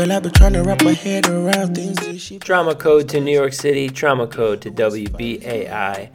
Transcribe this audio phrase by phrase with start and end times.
[0.00, 2.32] Girl, I've been trying to wrap my head around things.
[2.42, 6.08] Trauma code to New York City, trauma code to WBAI.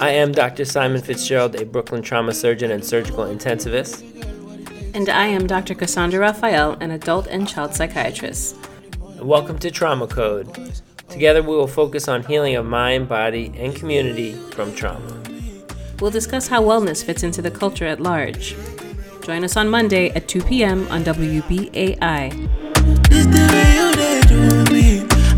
[0.00, 0.64] I am Dr.
[0.64, 4.02] Simon Fitzgerald, a Brooklyn trauma surgeon and surgical intensivist.
[4.94, 5.74] And I am Dr.
[5.74, 8.56] Cassandra Raphael, an adult and child psychiatrist.
[9.20, 10.72] Welcome to Trauma Code.
[11.10, 15.22] Together, we will focus on healing of mind, body, and community from trauma.
[16.00, 18.56] We'll discuss how wellness fits into the culture at large.
[19.20, 20.88] Join us on Monday at 2 p.m.
[20.88, 22.67] on WBAI.
[23.10, 24.40] This the way you dey do
[24.72, 24.86] me.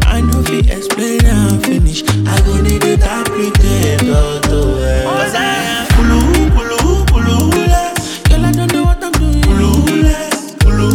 [0.06, 2.02] I know fi explain and finish.
[2.26, 5.04] I go need it and pretend all the way.
[5.06, 6.18] I kulu,
[6.56, 6.78] kulu,
[7.10, 7.84] kulule.
[8.28, 9.42] Girl, I don't know what I'm doing.
[9.42, 10.18] Kulule,
[10.62, 10.88] kulu,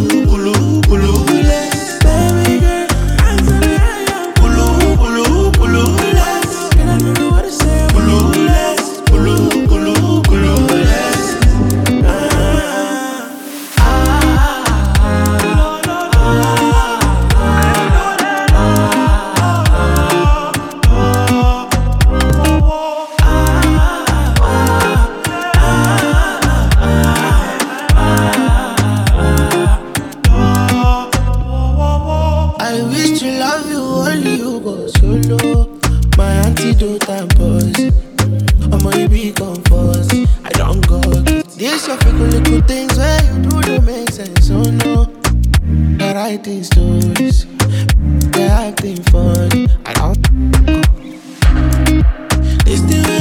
[52.66, 53.15] This the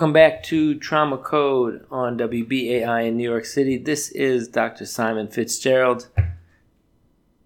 [0.00, 3.76] Welcome back to Trauma Code on WBAI in New York City.
[3.76, 4.86] This is Dr.
[4.86, 6.08] Simon Fitzgerald.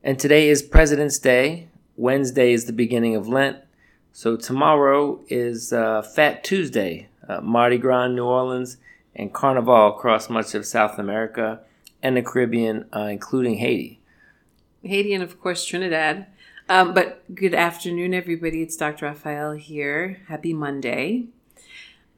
[0.04, 1.66] And today is President's Day.
[1.96, 3.56] Wednesday is the beginning of Lent.
[4.12, 8.76] So tomorrow is uh, Fat Tuesday, uh, Mardi Gras New Orleans,
[9.16, 11.58] and Carnival across much of South America
[12.04, 13.98] and the Caribbean, uh, including Haiti.
[14.84, 16.26] Haiti and, of course, Trinidad.
[16.68, 18.62] Um, but good afternoon, everybody.
[18.62, 19.06] It's Dr.
[19.06, 20.20] Raphael here.
[20.28, 21.26] Happy Monday.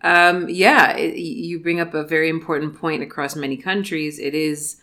[0.02, 4.18] Um, yeah, it, you bring up a very important point across many countries.
[4.18, 4.76] It is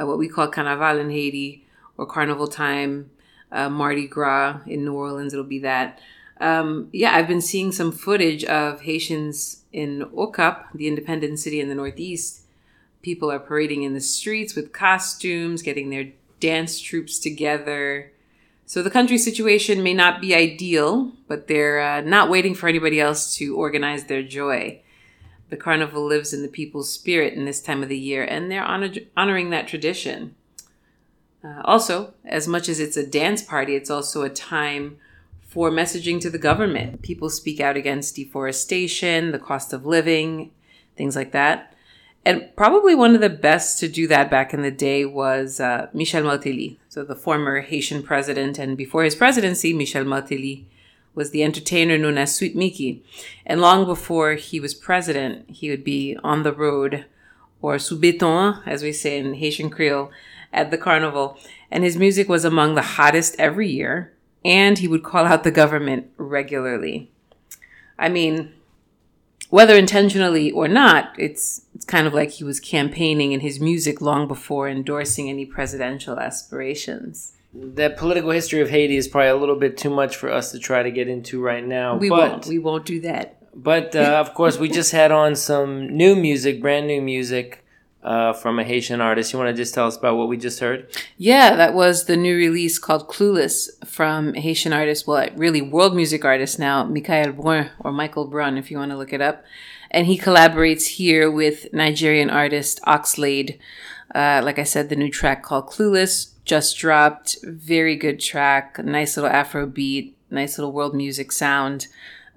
[0.00, 1.66] uh, what we call Carnaval in Haiti
[1.96, 3.10] or Carnival time,
[3.52, 5.32] uh, Mardi Gras in New Orleans.
[5.32, 6.00] It'll be that.
[6.40, 11.68] Um, yeah, I've been seeing some footage of Haitians in Okap, the independent city in
[11.68, 12.42] the Northeast.
[13.02, 18.12] People are parading in the streets with costumes, getting their dance troops together.
[18.70, 23.00] So the country situation may not be ideal, but they're uh, not waiting for anybody
[23.00, 24.80] else to organize their joy.
[25.48, 28.62] The carnival lives in the people's spirit in this time of the year, and they're
[28.62, 30.36] honor- honoring that tradition.
[31.42, 34.98] Uh, also, as much as it's a dance party, it's also a time
[35.48, 37.02] for messaging to the government.
[37.02, 40.52] People speak out against deforestation, the cost of living,
[40.96, 41.69] things like that.
[42.24, 45.88] And probably one of the best to do that back in the day was uh,
[45.94, 48.58] Michel Martelly, so the former Haitian president.
[48.58, 50.66] And before his presidency, Michel Martelly
[51.14, 53.02] was the entertainer known as Sweet Mickey.
[53.46, 57.06] And long before he was president, he would be on the road,
[57.62, 60.10] or sous béton, as we say in Haitian Creole,
[60.52, 61.38] at the carnival.
[61.70, 64.12] And his music was among the hottest every year.
[64.44, 67.10] And he would call out the government regularly.
[67.98, 68.54] I mean,
[69.50, 74.00] whether intentionally or not, it's it's kind of like he was campaigning in his music
[74.00, 77.32] long before endorsing any presidential aspirations.
[77.52, 80.60] That political history of Haiti is probably a little bit too much for us to
[80.60, 81.96] try to get into right now.
[81.96, 82.46] We but, won't.
[82.46, 83.36] We won't do that.
[83.52, 87.64] But uh, of course, we just had on some new music, brand new music
[88.04, 89.32] uh, from a Haitian artist.
[89.32, 90.96] You want to just tell us about what we just heard?
[91.18, 96.24] Yeah, that was the new release called Clueless from Haitian artist, well, really world music
[96.24, 99.44] artist now, Michael Brun or Michael Brun, if you want to look it up.
[99.90, 103.58] And he collaborates here with Nigerian artist Oxlade.
[104.14, 107.36] Uh, like I said, the new track called Clueless just dropped.
[107.42, 110.16] Very good track, nice little Afro beat.
[110.30, 111.88] nice little world music sound.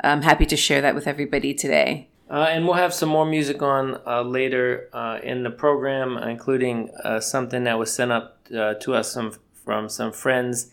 [0.04, 2.10] I'm happy to share that with everybody today.
[2.30, 6.90] Uh, and we'll have some more music on uh, later uh, in the program, including
[7.04, 9.16] uh, something that was sent up uh, to us
[9.64, 10.72] from some friends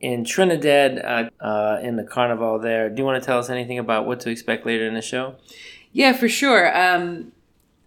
[0.00, 0.98] in Trinidad
[1.40, 2.88] uh, in the carnival there.
[2.90, 5.36] Do you want to tell us anything about what to expect later in the show?
[5.92, 6.76] Yeah, for sure.
[6.76, 7.32] Um,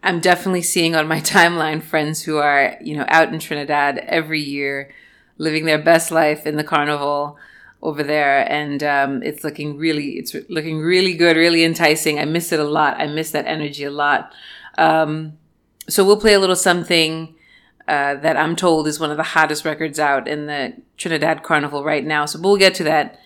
[0.04, 4.42] I'm definitely seeing on my timeline friends who are, you know, out in Trinidad every
[4.42, 4.94] year,
[5.38, 7.38] living their best life in the carnival
[7.84, 12.20] over there, and um, it's looking really, it's looking really good, really enticing.
[12.20, 13.00] I miss it a lot.
[13.00, 14.34] I miss that energy a lot.
[14.78, 15.38] Um,
[15.90, 17.36] so we'll play a little something
[17.88, 21.84] uh, that I'm told is one of the hottest records out in the Trinidad Carnival
[21.84, 22.26] right now.
[22.26, 23.20] So we'll get to that.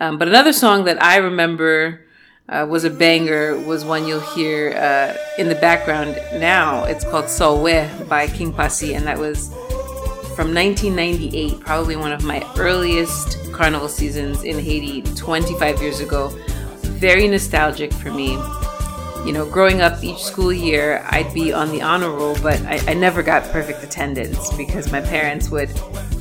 [0.00, 2.00] Um, but another song that I remember
[2.48, 6.84] uh, was a banger was one you'll hear uh, in the background now.
[6.84, 9.48] It's called Solwe by King Posse, and that was
[10.34, 16.28] from 1998, probably one of my earliest carnival seasons in Haiti 25 years ago.
[16.80, 18.32] Very nostalgic for me.
[19.26, 22.80] You know, growing up each school year, I'd be on the honor roll, but I,
[22.86, 25.70] I never got perfect attendance because my parents would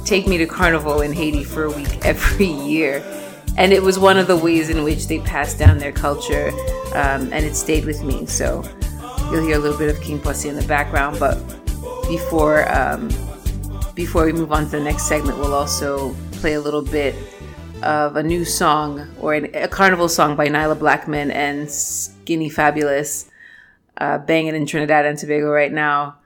[0.03, 3.01] take me to carnival in Haiti for a week every year
[3.57, 6.49] and it was one of the ways in which they passed down their culture,
[6.93, 8.25] um, and it stayed with me.
[8.25, 8.63] So
[9.31, 11.37] you'll hear a little bit of King Posse in the background, but
[12.07, 13.09] before um,
[13.95, 17.15] before we move on to the next segment, we'll also play a little bit
[17.83, 23.29] of a new song or an, a carnival song by Nailah Blackman and Skinny Fabulous,
[23.97, 26.17] uh, banging in Trinidad and Tobago right now.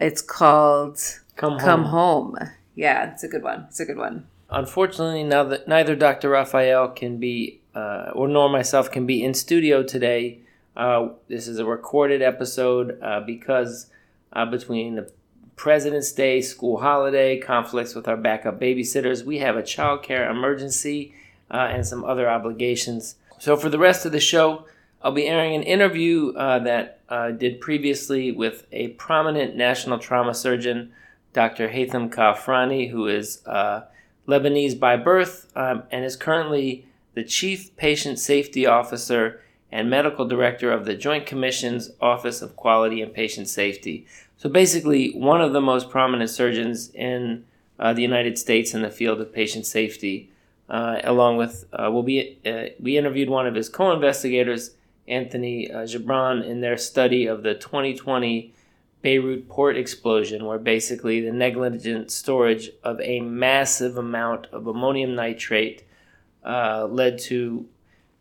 [0.00, 0.98] It's called
[1.36, 2.34] Come Come Home.
[2.36, 2.50] Home.
[2.74, 3.66] Yeah, it's a good one.
[3.68, 4.26] It's a good one.
[4.50, 6.30] Unfortunately, now that neither Dr.
[6.30, 10.40] Raphael can be, uh, or nor myself can be in studio today,
[10.76, 13.90] uh, this is a recorded episode uh, because
[14.32, 15.10] uh, between the
[15.56, 21.14] President's Day, school holiday, conflicts with our backup babysitters, we have a childcare emergency
[21.50, 23.16] uh, and some other obligations.
[23.38, 24.66] So for the rest of the show,
[25.02, 30.34] I'll be airing an interview uh, that I did previously with a prominent national trauma
[30.34, 30.92] surgeon,
[31.32, 31.68] Dr.
[31.68, 33.42] Haytham Kaafarani, who is
[34.26, 39.40] Lebanese by birth um, and is currently the Chief Patient Safety Officer
[39.72, 44.06] and Medical Director of the Joint Commission's Office of Quality and Patient Safety.
[44.36, 47.44] So basically, one of the most prominent surgeons in
[47.78, 50.30] uh, the United States in the field of patient safety.
[50.68, 54.72] Uh, along with, uh, we'll be, uh, we interviewed one of his co investigators,
[55.06, 58.52] Anthony uh, Gebran, in their study of the 2020
[59.02, 65.84] Beirut port explosion, where basically the negligent storage of a massive amount of ammonium nitrate
[66.44, 67.66] uh, led to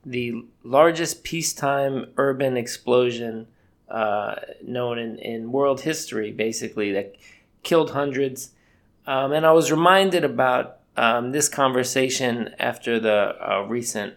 [0.06, 3.48] the largest peacetime urban explosion
[3.90, 7.16] uh, known in, in world history, basically, that
[7.64, 8.52] killed hundreds.
[9.08, 14.16] Um, and I was reminded about um, this conversation after the uh, recent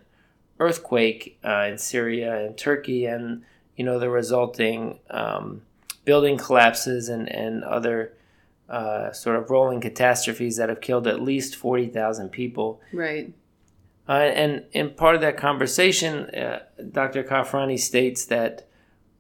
[0.59, 3.43] earthquake uh, in Syria and Turkey and,
[3.77, 4.99] you know, the resulting.
[5.09, 5.63] Um,
[6.09, 8.15] building collapses and, and other
[8.67, 12.81] uh, sort of rolling catastrophes that have killed at least 40,000 people.
[12.95, 13.35] Right.
[14.09, 16.61] Uh, and in part of that conversation, uh,
[16.93, 17.23] Dr.
[17.23, 18.67] Kaafarani states that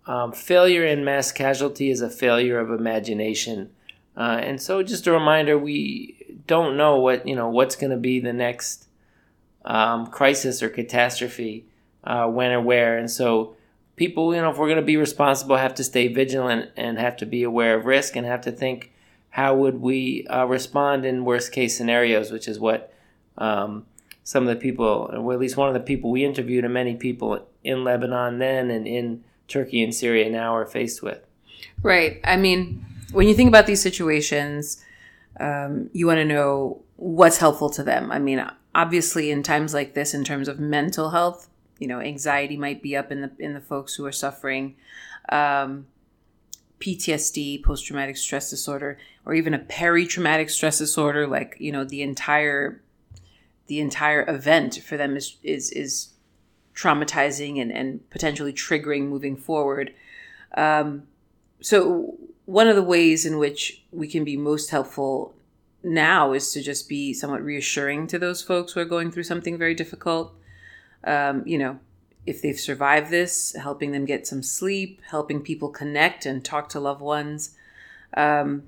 [0.06, 3.68] um, failure in mass casualty is a failure of imagination.
[4.16, 7.98] Uh, and so, just a reminder: we don't know what you know what's going to
[7.98, 8.88] be the next
[9.66, 11.66] um, crisis or catastrophe,
[12.02, 12.96] uh, when or where.
[12.96, 13.57] And so,
[13.98, 17.16] people, you know, if we're going to be responsible, have to stay vigilant and have
[17.18, 18.92] to be aware of risk and have to think
[19.30, 22.92] how would we uh, respond in worst case scenarios, which is what
[23.36, 23.86] um,
[24.24, 26.94] some of the people, or at least one of the people we interviewed, and many
[26.94, 31.20] people in Lebanon then and in Turkey and Syria now are faced with.
[31.82, 32.20] Right.
[32.24, 34.84] I mean, when you think about these situations,
[35.40, 38.10] um, you want to know what's helpful to them.
[38.10, 41.47] I mean, obviously, in times like this, in terms of mental health,
[41.78, 44.76] you know anxiety might be up in the in the folks who are suffering
[45.30, 45.86] um,
[46.80, 52.02] PTSD, post traumatic stress disorder, or even a peri-traumatic stress disorder, like you know the
[52.02, 52.82] entire
[53.66, 56.10] the entire event for them is is is
[56.74, 59.92] traumatizing and, and potentially triggering moving forward.
[60.56, 61.04] Um,
[61.60, 65.34] so one of the ways in which we can be most helpful
[65.82, 69.58] now is to just be somewhat reassuring to those folks who are going through something
[69.58, 70.32] very difficult
[71.04, 71.78] um, you know,
[72.26, 76.80] if they've survived this, helping them get some sleep, helping people connect and talk to
[76.80, 77.56] loved ones,
[78.16, 78.64] um,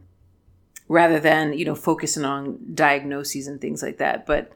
[0.88, 4.26] rather than you know focusing on diagnoses and things like that.
[4.26, 4.52] But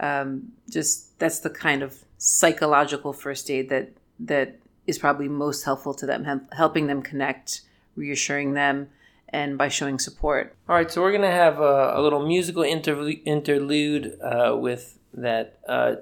[0.00, 5.94] um, just that's the kind of psychological first aid that that is probably most helpful
[5.94, 7.62] to them, helping them connect,
[7.96, 8.88] reassuring them,
[9.28, 10.54] and by showing support.
[10.68, 15.58] All right, so we're gonna have a, a little musical interlude uh, with that.
[15.68, 15.96] Uh,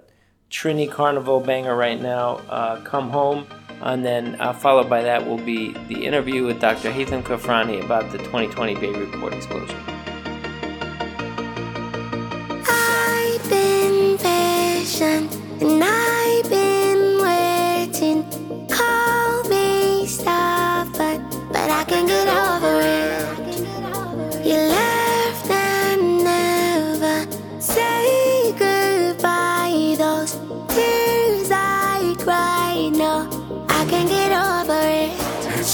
[0.50, 3.46] Trini Carnival banger right now, uh, Come Home.
[3.82, 6.90] And then uh, followed by that will be the interview with Dr.
[6.90, 9.76] Haytham Kaafarani about the 2020 Beirut port explosion.
[12.68, 16.19] I've been patient and I've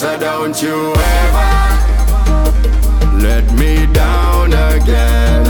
[0.06, 1.50] So don't you ever
[3.18, 5.44] let me down again.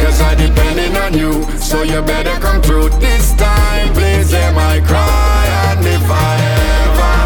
[0.00, 3.92] Cause I depending on you, so you better come through this time.
[3.92, 6.38] Please hear my cry, and if I
[6.80, 7.16] ever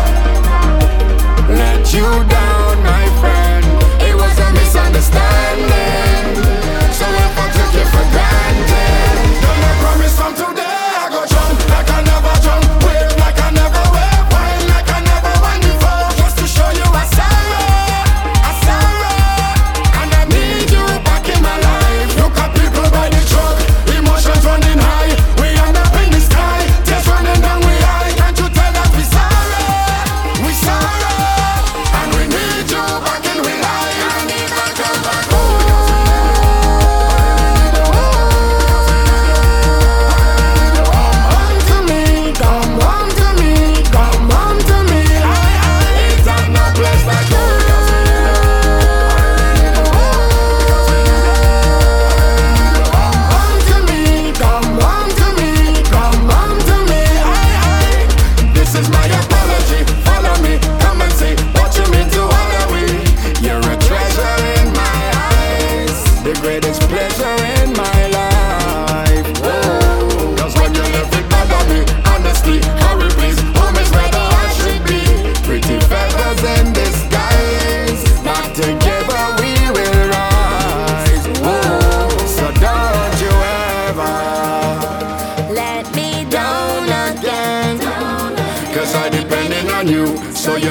[1.54, 2.61] let you down,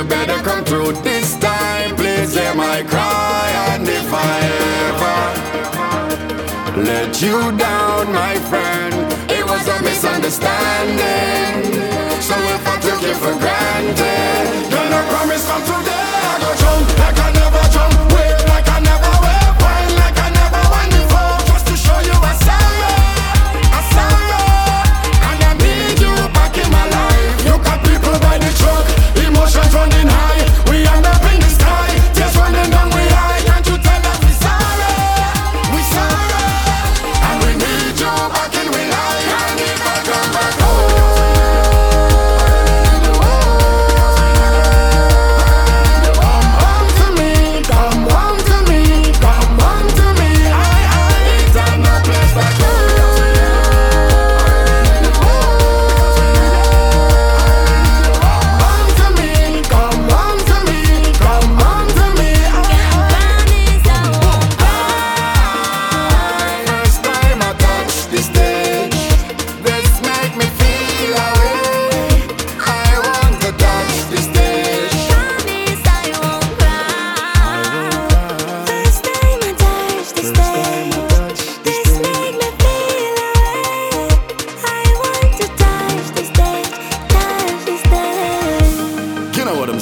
[0.01, 1.95] you better come through this time.
[1.95, 4.39] Please hear my cry, and if I
[4.87, 5.17] ever
[6.81, 8.93] let you down, my friend,
[9.29, 11.73] it was a misunderstanding.
[12.21, 16.99] So if I took you for granted, then I promise from today I go jump
[16.99, 17.40] like I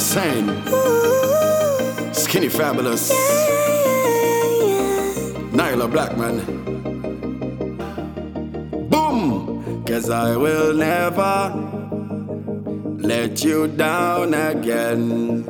[0.00, 0.24] stage.
[0.24, 2.08] You know what I'm saying?
[2.08, 3.10] Ooh, Skinny fabulous.
[3.10, 3.16] yeah,
[4.62, 5.50] yeah.
[5.52, 6.36] Nailah Blackman.
[8.88, 9.84] Boom!
[9.86, 11.54] Cause I will never
[12.98, 15.44] let you down again.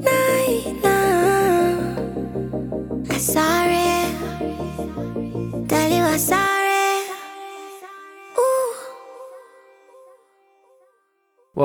[0.00, 0.88] Nailah,
[3.10, 4.08] I'm sorry.
[5.68, 6.47] Tell you I'm sorry.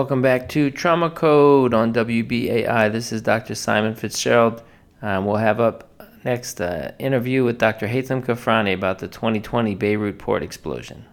[0.04, 2.92] Welcome back to Trauma Code on WBAI.
[2.92, 3.56] This is Dr.
[3.56, 4.62] Simon Fitzgerald.
[5.02, 5.90] Um, we'll have up
[6.26, 7.88] next uh, interview with Dr.
[7.88, 11.06] Haytham Kaafarani about the 2020 Beirut port explosion.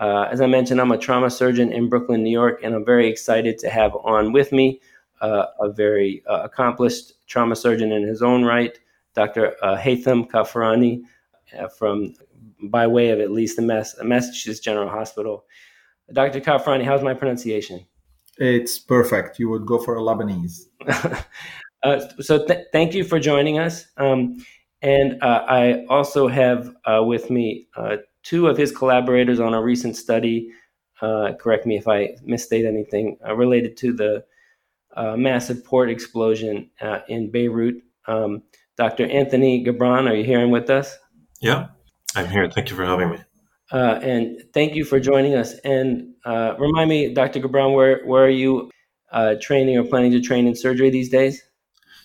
[0.00, 3.10] Uh, as I mentioned, I'm a trauma surgeon in Brooklyn, New York, and I'm very
[3.10, 4.80] excited to have on with me
[5.20, 8.78] uh, a very uh, accomplished trauma surgeon in his own right,
[9.14, 9.54] Dr.
[9.62, 11.02] Uh, Haytham Kaafarani,
[11.58, 12.14] uh, from
[12.70, 15.44] by way of at least the Mass- Massachusetts General Hospital.
[16.10, 16.40] Dr.
[16.40, 17.84] Kaafarani, how's my pronunciation?
[18.38, 19.38] It's perfect.
[19.38, 20.64] You would go for a Lebanese.
[21.82, 23.86] uh, so th- thank you for joining us.
[23.96, 24.44] Um,
[24.82, 29.62] and uh, I also have uh, with me uh, two of his collaborators on a
[29.62, 30.50] recent study
[31.04, 34.24] uh, correct me if I misstate anything, uh, related to the
[34.96, 37.82] uh, massive port explosion uh, in Beirut.
[38.06, 38.42] Um,
[38.76, 39.06] Dr.
[39.06, 40.96] Anthony Gebran, are you hearing with us?
[41.40, 41.68] Yeah,
[42.14, 42.48] I'm here.
[42.50, 43.18] Thank you for having me.
[43.74, 45.54] Uh, and thank you for joining us.
[45.64, 47.40] And uh, remind me, Dr.
[47.40, 48.70] Gebran, where, where are you
[49.10, 51.42] uh, training or planning to train in surgery these days?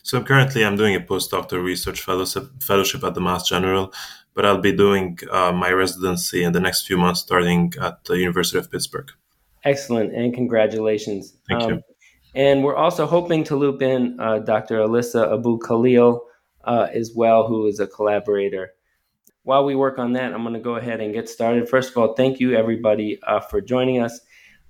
[0.02, 3.94] So currently, I'm doing a postdoctoral research fellowship, fellowship at the Mass General,
[4.34, 8.18] but I'll be doing uh, my residency in the next few months, starting at the
[8.18, 9.12] University of Pittsburgh.
[9.64, 11.38] Excellent, and congratulations.
[11.48, 11.84] Thank you.
[12.34, 14.80] And we're also hoping to loop in uh, Dr.
[14.80, 16.22] Alyssa Abu Khalil
[16.64, 18.72] uh, as well, who is a collaborator.
[19.50, 21.68] While we work on that, I'm going to go ahead and get started.
[21.68, 24.20] First of all, thank you everybody uh, for joining us.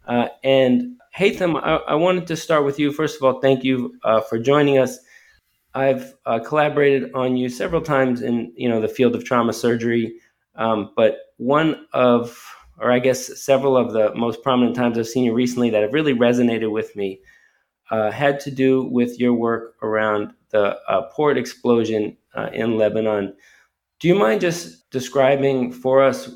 [0.07, 2.93] Uh, and Haytham, I, I wanted to start with you.
[2.93, 4.97] First of all, thank you uh, for joining us.
[5.73, 10.15] I've uh, collaborated on you several times in you know the field of trauma surgery,
[10.55, 12.41] um, but one of,
[12.77, 15.93] or I guess several of the most prominent times I've seen you recently that have
[15.93, 17.19] really resonated with me
[17.91, 23.35] uh, had to do with your work around the uh, port explosion uh, in Lebanon.
[23.99, 26.29] Do you mind just describing for us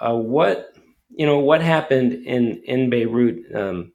[0.00, 0.74] uh, what
[1.10, 3.92] you know what happened in in Beirut um,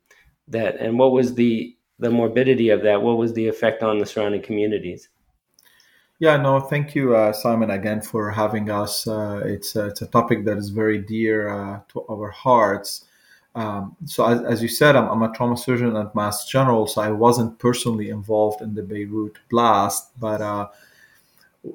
[0.47, 3.01] that and what was the the morbidity of that?
[3.01, 5.09] What was the effect on the surrounding communities?
[6.19, 9.07] Yeah, no, thank you, uh, Simon, again for having us.
[9.07, 13.05] Uh, it's uh, it's a topic that is very dear uh, to our hearts.
[13.55, 17.01] Um, so, as, as you said, I'm, I'm a trauma surgeon at Mass General, so
[17.01, 20.67] I wasn't personally involved in the Beirut blast, but uh,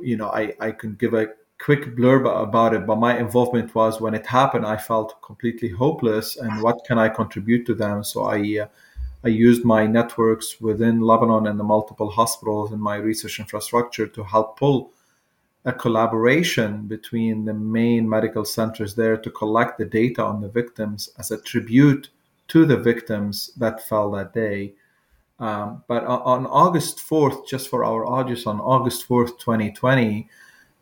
[0.00, 2.86] you know, I I can give a quick blurb about it.
[2.86, 7.08] But my involvement was when it happened, I felt completely hopeless, and what can I
[7.08, 8.04] contribute to them?
[8.04, 8.60] So I.
[8.62, 8.66] Uh,
[9.24, 14.22] I used my networks within Lebanon and the multiple hospitals and my research infrastructure to
[14.22, 14.92] help pull
[15.64, 21.08] a collaboration between the main medical centers there to collect the data on the victims
[21.18, 22.10] as a tribute
[22.48, 24.74] to the victims that fell that day.
[25.40, 30.28] Um, but on August 4th, just for our audience, on August 4th, 2020,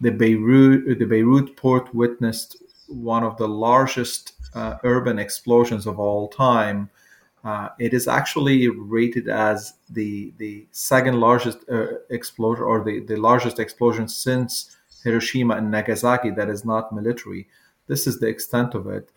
[0.00, 2.56] the Beirut, the Beirut port witnessed
[2.88, 6.90] one of the largest uh, urban explosions of all time.
[7.44, 13.16] Uh, it is actually rated as the the second largest uh, explosion or the, the
[13.16, 17.48] largest explosion since Hiroshima and Nagasaki that is not military.
[17.88, 19.10] This is the extent of it.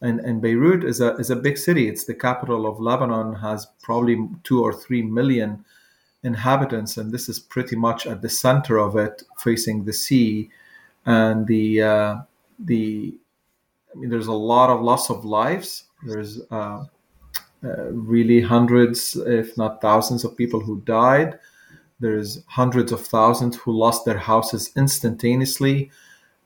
[0.00, 1.88] And, and Beirut is a, is a big city.
[1.88, 5.64] It's the capital of Lebanon, has probably two or three million
[6.22, 10.50] inhabitants, and this is pretty much at the center of it, facing the sea.
[11.06, 12.16] And the uh,
[12.58, 13.16] the
[13.92, 15.84] I mean, there's a lot of loss of lives.
[16.04, 16.84] There's uh,
[17.64, 21.38] uh, really hundreds, if not thousands, of people who died.
[22.00, 25.90] There's hundreds of thousands who lost their houses instantaneously.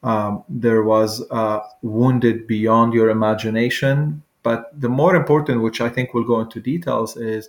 [0.02, 4.22] Um, there was uh, wounded beyond your imagination.
[4.42, 7.48] But the more important, which I think we'll go into details, is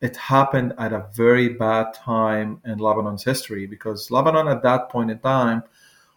[0.00, 5.10] it happened at a very bad time in Lebanon's history because Lebanon at that point
[5.10, 5.62] in time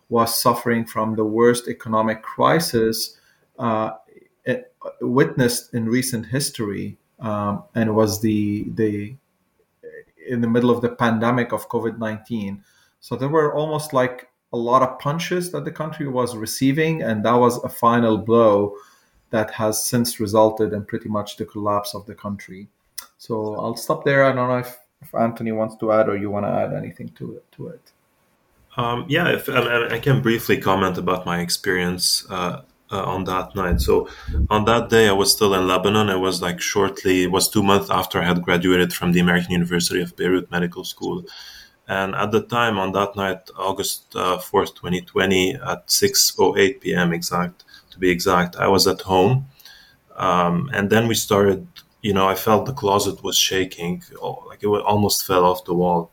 [0.09, 3.17] was suffering from the worst economic crisis
[3.57, 3.91] uh,
[4.43, 9.15] it, witnessed in recent history, um, and was the the
[10.27, 12.63] in the middle of the pandemic of COVID nineteen.
[12.99, 17.23] So there were almost like a lot of punches that the country was receiving, and
[17.25, 18.75] that was a final blow
[19.29, 22.67] that has since resulted in pretty much the collapse of the country.
[23.17, 24.25] So I'll stop there.
[24.25, 27.09] I don't know if, if Anthony wants to add or you want to add anything
[27.09, 27.51] to it.
[27.53, 27.91] To it.
[28.77, 32.61] Um, yeah, if, and I can briefly comment about my experience uh,
[32.91, 33.81] uh, on that night.
[33.81, 34.09] So
[34.49, 36.09] on that day, I was still in Lebanon.
[36.09, 39.51] It was like shortly, it was two months after I had graduated from the American
[39.51, 41.25] University of Beirut Medical School.
[41.91, 47.11] And at the time, on that night, August uh, 4th, 2020, at 6.08 p.m.
[47.11, 49.47] exact, to be exact, I was at home.
[50.15, 51.67] Um, and then we started,
[52.01, 54.03] you know, I felt the closet was shaking,
[54.47, 56.11] like it almost fell off the wall.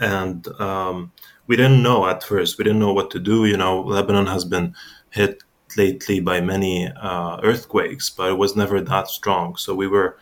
[0.00, 1.12] And um,
[1.46, 3.44] we didn't know at first, we didn't know what to do.
[3.44, 4.74] You know, Lebanon has been
[5.10, 5.42] hit
[5.76, 9.56] lately by many uh, earthquakes, but it was never that strong.
[9.56, 10.16] So we were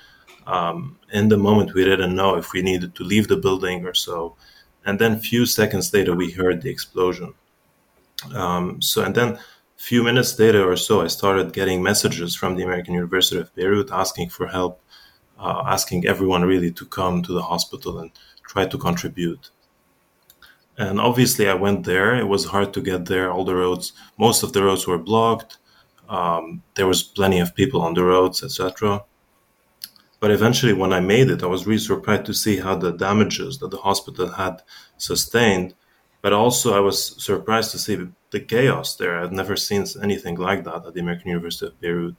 [0.49, 3.95] um, in the moment we didn't know if we needed to leave the building or
[3.95, 4.35] so.
[4.87, 7.35] And then few seconds later, we heard the explosion.
[8.35, 9.39] Um, so and then a
[9.77, 13.91] few minutes later or so, I started getting messages from the American University of Beirut
[13.93, 14.81] asking for help,
[15.39, 18.11] uh, asking everyone really to come to the hospital and
[18.49, 19.51] try to contribute.
[20.79, 22.15] And obviously, I went there.
[22.15, 23.31] It was hard to get there.
[23.33, 25.59] All the roads, most of the roads were blocked.
[26.09, 29.03] Um, there was plenty of people on the roads, etc.
[30.27, 33.59] But eventually, when I made it, I was really surprised to see how the damages
[33.59, 34.61] that the hospital had
[34.97, 35.75] sustained.
[36.21, 39.21] But also, I was surprised to see the chaos there.
[39.21, 42.17] I'd never seen anything like that at the American University of Beirut.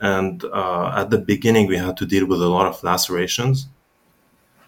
[0.00, 3.68] And uh, at the beginning, we had to deal with a lot of lacerations.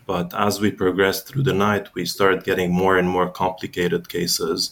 [0.07, 4.71] But as we progressed through the night, we started getting more and more complicated cases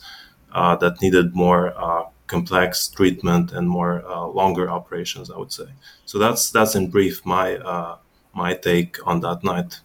[0.53, 5.31] uh, that needed more uh, complex treatment and more uh, longer operations.
[5.31, 5.67] I would say.
[6.07, 7.99] So that's that's in brief my uh,
[8.35, 9.81] my take on that night.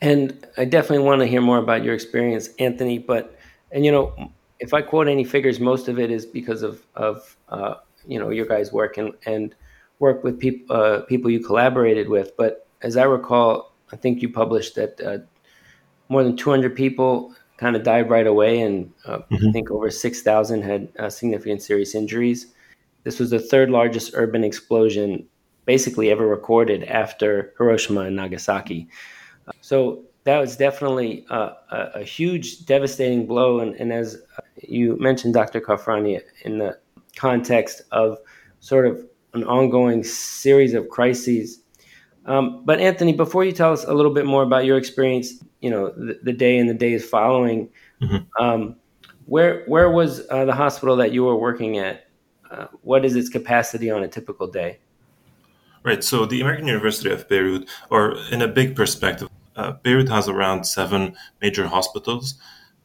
[0.00, 2.98] And I definitely want to hear more about your experience, Anthony.
[2.98, 3.38] But
[3.70, 7.36] and you know, if I quote any figures, most of it is because of of
[7.48, 7.74] uh,
[8.06, 9.54] you know your guys' work and and
[9.98, 12.36] work with people uh, people you collaborated with.
[12.36, 15.18] But as I recall, I think you published that uh,
[16.08, 20.62] more than 200 people kind of died right away, and uh, I think over 6,000
[20.62, 22.48] had uh, significant serious injuries.
[23.04, 25.24] This was the third largest urban explosion
[25.64, 28.88] basically ever recorded after Hiroshima and Nagasaki.
[29.60, 33.60] So that was definitely uh, a, a huge, devastating blow.
[33.60, 35.60] And, and as uh, you mentioned, Dr.
[35.60, 36.76] Kaafarani, in the
[37.14, 38.18] context of
[38.58, 41.60] sort of an ongoing series of crises.
[42.26, 45.70] Um, but Anthony, before you tell us a little bit more about your experience, you
[45.70, 47.70] know, the, the day and the days following,
[48.38, 48.76] um,
[49.26, 52.08] where where was uh, the hospital that you were working at?
[52.50, 54.78] Uh, what is its capacity on a typical day?
[55.84, 56.04] Right.
[56.04, 60.64] So the American University of Beirut, or in a big perspective, uh, Beirut has around
[60.64, 62.34] seven major hospitals.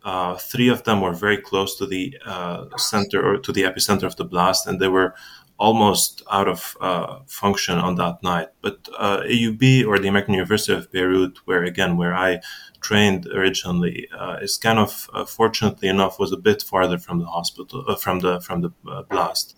[0.03, 4.03] Uh, three of them were very close to the uh, center or to the epicenter
[4.03, 5.13] of the blast, and they were
[5.57, 8.49] almost out of uh, function on that night.
[8.61, 12.41] But uh, AUB or the American University of Beirut, where again where I
[12.79, 17.25] trained originally, uh, is kind of uh, fortunately enough was a bit farther from the
[17.25, 19.55] hospital uh, from the from the uh, blast,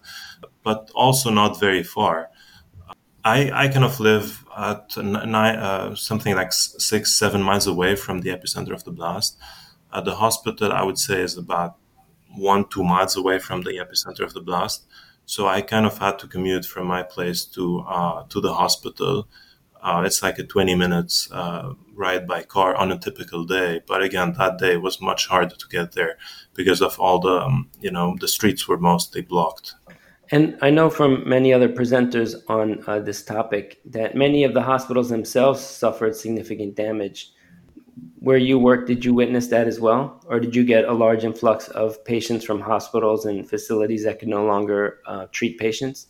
[0.63, 2.29] but also not very far.
[3.25, 4.93] I, I kind of live at
[5.97, 9.37] something like six, seven miles away from the epicenter of the blast.
[9.91, 11.75] The hospital, I would say, is about
[12.33, 14.85] one, two miles away from the epicenter of the blast.
[15.29, 19.27] So I kind of had to commute from my place to uh, to the hospital.
[19.79, 23.81] Uh, it's like a 20 minutes uh, ride by car on a typical day.
[23.85, 26.17] But again, that day was much harder to get there
[26.55, 29.75] because of all the, um, you know, the streets were mostly blocked.
[30.31, 34.63] And I know from many other presenters on uh, this topic that many of the
[34.63, 37.31] hospitals themselves suffered significant damage.
[38.19, 40.21] Where you work, did you witness that as well?
[40.27, 44.27] Or did you get a large influx of patients from hospitals and facilities that could
[44.27, 46.07] no longer uh, treat patients?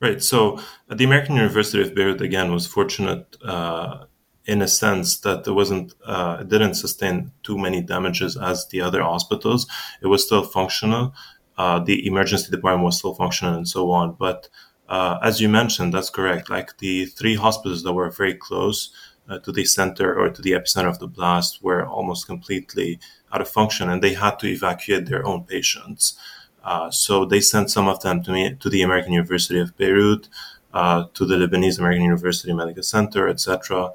[0.00, 0.22] Right.
[0.22, 4.04] So the American University of Beirut again was fortunate uh,
[4.44, 8.80] in a sense that there wasn't, uh, it didn't sustain too many damages as the
[8.80, 9.66] other hospitals.
[10.02, 11.14] It was still functional.
[11.56, 14.16] Uh, the emergency department was still functional and so on.
[14.18, 14.48] But
[14.88, 16.50] uh, as you mentioned, that's correct.
[16.50, 18.90] Like the three hospitals that were very close
[19.28, 22.98] uh, to the center or to the epicenter of the blast were almost completely
[23.32, 26.18] out of function, and they had to evacuate their own patients.
[26.64, 30.28] Uh, so they sent some of them to me to the American University of Beirut,
[30.74, 33.92] uh, to the Lebanese American University Medical Center, etc.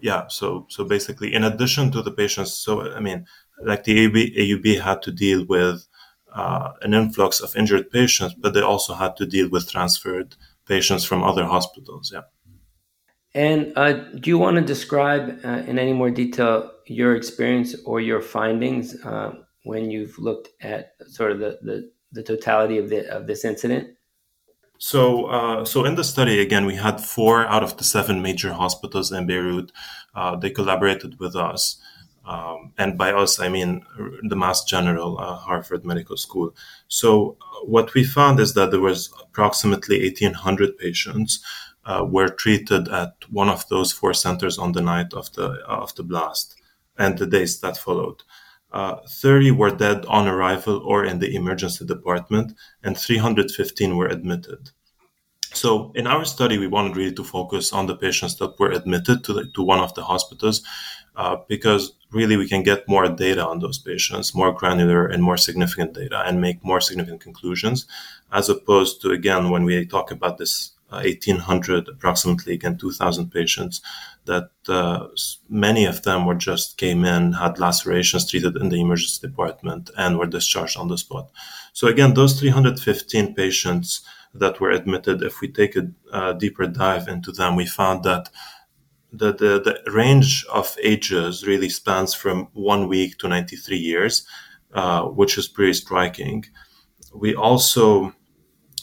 [0.00, 0.28] Yeah.
[0.28, 3.26] So so basically, in addition to the patients, so I mean,
[3.62, 5.86] like the AUB, AUB had to deal with
[6.32, 10.36] uh, an influx of injured patients, but they also had to deal with transferred
[10.66, 12.12] patients from other hospitals.
[12.14, 12.22] Yeah.
[13.34, 18.00] And uh, do you want to describe uh, in any more detail your experience or
[18.00, 23.08] your findings uh, when you've looked at sort of the, the, the totality of, the,
[23.08, 23.96] of this incident?
[24.78, 28.54] So, uh, so in the study again, we had four out of the seven major
[28.54, 29.70] hospitals in Beirut.
[30.14, 31.78] Uh, they collaborated with us,
[32.24, 33.84] um, and by us I mean
[34.22, 36.54] the Mass General, uh, Harvard Medical School.
[36.88, 41.44] So, what we found is that there was approximately 1,800 patients
[41.84, 45.94] uh, were treated at one of those four centers on the night of the of
[45.94, 46.56] the blast
[46.98, 48.22] and the days that followed.
[48.72, 52.52] Uh, 30 were dead on arrival or in the emergency department,
[52.84, 54.70] and 315 were admitted.
[55.52, 59.24] So, in our study, we wanted really to focus on the patients that were admitted
[59.24, 60.62] to, the, to one of the hospitals
[61.16, 65.36] uh, because really we can get more data on those patients, more granular and more
[65.36, 67.86] significant data, and make more significant conclusions,
[68.32, 73.80] as opposed to, again, when we talk about this 1800 approximately again 2000 patients
[74.24, 75.06] that uh,
[75.48, 80.18] many of them were just came in had lacerations treated in the emergency department and
[80.18, 81.30] were discharged on the spot.
[81.72, 84.02] So again those 315 patients
[84.34, 88.30] that were admitted if we take a, a deeper dive into them we found that
[89.12, 94.24] the, the, the range of ages really spans from one week to 93 years
[94.72, 96.44] uh, which is pretty striking.
[97.12, 98.14] We also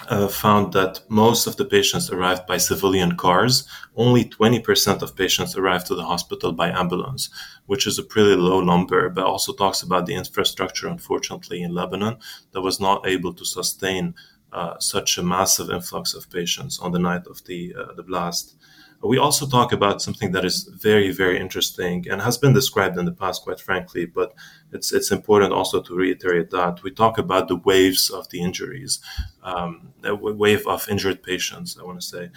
[0.08, 3.68] uh, found that most of the patients arrived by civilian cars.
[3.96, 7.30] Only 20% of patients arrived to the hospital by ambulance,
[7.66, 12.18] which is a pretty low number, but also talks about the infrastructure, unfortunately, in Lebanon
[12.52, 14.14] that was not able to sustain
[14.54, 18.56] uh, such a massive influx of patients on the night of the uh, the blast.
[19.04, 23.06] We also talk about something that is very, very interesting and has been described in
[23.06, 24.34] the past, quite frankly, but
[24.72, 29.00] it's it's important also to reiterate that we talk about the waves of the injuries,
[29.44, 31.78] um, w- wave of injured patients.
[31.80, 32.30] I want to say,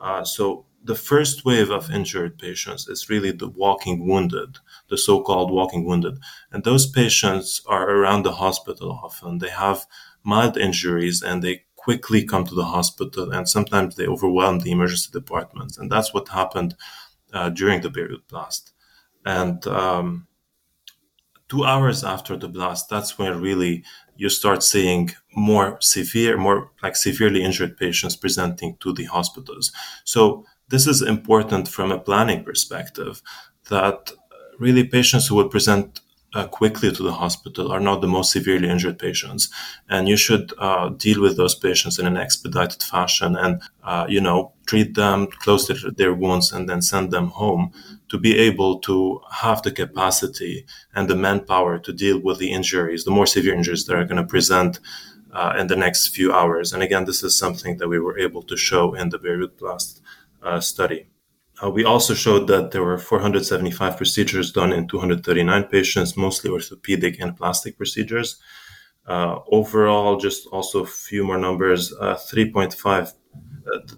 [0.00, 5.50] uh, so the first wave of injured patients is really the walking wounded, the so-called
[5.52, 6.18] walking wounded,
[6.50, 9.38] and those patients are around the hospital often.
[9.38, 9.86] They have
[10.24, 15.10] mild injuries and they quickly come to the hospital and sometimes they overwhelm the emergency
[15.10, 15.78] departments.
[15.78, 16.74] And that's what happened
[17.32, 18.72] uh, during the Beirut blast.
[19.24, 20.26] And um,
[21.48, 23.84] two hours after the blast that's when really
[24.16, 29.72] you start seeing more severe more like severely injured patients presenting to the hospitals.
[30.04, 33.22] So this is important from a planning perspective
[33.70, 34.12] that
[34.58, 36.00] really patients who would present
[36.38, 39.48] uh, quickly to the hospital are not the most severely injured patients,
[39.88, 44.20] and you should uh, deal with those patients in an expedited fashion and uh, you
[44.20, 47.72] know treat them, close their, their wounds, and then send them home
[48.08, 53.04] to be able to have the capacity and the manpower to deal with the injuries,
[53.04, 54.78] the more severe injuries that are going to present.
[55.30, 56.72] Uh, in the next few hours.
[56.72, 60.00] And again, this is something that we were able to show in the Beirut blast
[60.42, 61.06] uh, study.
[61.62, 67.20] Uh, we also showed that there were 475 procedures done in 239 patients, mostly orthopedic
[67.20, 68.36] and plastic procedures.
[69.06, 73.12] Uh, overall, just also a few more numbers, uh, 3.5, uh,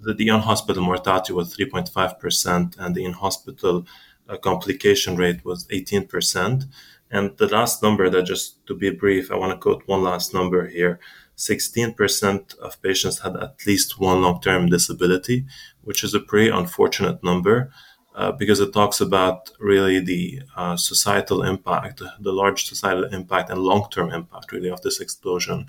[0.02, 3.86] the, the on-hospital mortality was 3.5%, and the in-hospital
[4.28, 6.64] uh, complication rate was 18%.
[7.10, 10.32] And the last number that just to be brief, I want to quote one last
[10.32, 11.00] number here.
[11.40, 15.46] 16% of patients had at least one long-term disability,
[15.82, 17.72] which is a pretty unfortunate number
[18.14, 23.60] uh, because it talks about really the uh, societal impact, the large societal impact and
[23.60, 25.66] long-term impact really of this explosion.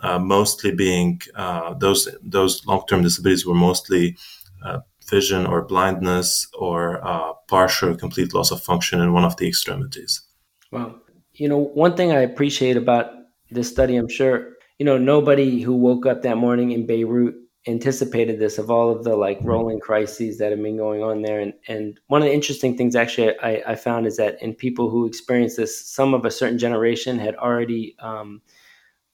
[0.00, 4.16] Uh, mostly being uh, those those long-term disabilities were mostly
[4.64, 9.46] uh, vision or blindness or uh, partial complete loss of function in one of the
[9.46, 10.22] extremities.
[10.70, 11.00] Well,
[11.34, 13.10] you know, one thing I appreciate about
[13.50, 17.34] this study, I'm sure, you know, nobody who woke up that morning in Beirut
[17.68, 21.40] anticipated this of all of the like rolling crises that have been going on there.
[21.40, 24.88] And and one of the interesting things actually I, I found is that in people
[24.88, 28.40] who experienced this, some of a certain generation had already um,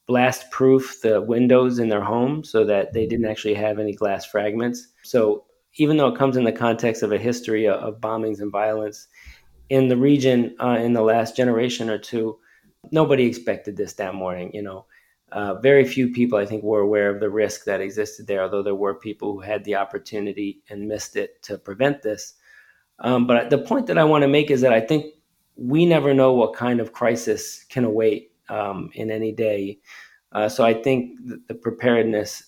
[0.07, 4.27] blast proof the windows in their home so that they didn't actually have any glass
[4.27, 4.89] fragments.
[5.03, 5.45] So
[5.77, 9.09] even though it comes in the context of a history of, bombings and violence
[9.71, 12.39] in the region uh, in the last generation or two,
[12.91, 14.51] nobody expected this that morning.
[14.53, 14.85] You know,
[15.33, 18.63] uh, very few people I think were aware of the risk that existed there, although
[18.63, 22.35] there were people who had the opportunity and missed it to prevent this.
[22.99, 25.15] Um, but the point that I want to make is that I think
[25.57, 29.79] we never know what kind of crisis can await um, in any day.
[30.33, 32.45] Uh, so I think the preparedness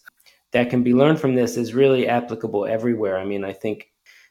[0.52, 3.18] that can be learned from this is really applicable everywhere.
[3.18, 3.90] I mean, I think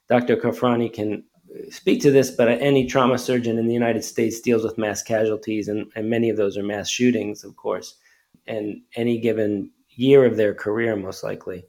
[0.09, 0.37] Dr.
[0.37, 1.23] Kaafarani can
[1.69, 5.67] speak to this, but any trauma surgeon in the United States deals with mass casualties,
[5.67, 7.95] and, and many of those are mass shootings, of course,
[8.47, 11.65] and any given year of their career, most likely.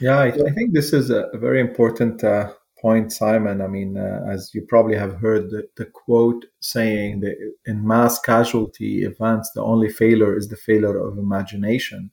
[0.00, 3.60] Yeah, I, I think this is a, very important uh, point, Simon.
[3.60, 8.18] I mean, uh, as you probably have heard the, the quote saying that in mass
[8.18, 12.10] casualty events, the only failure is the failure of imagination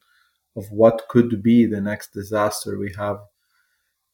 [0.56, 3.20] of what could be the next disaster we have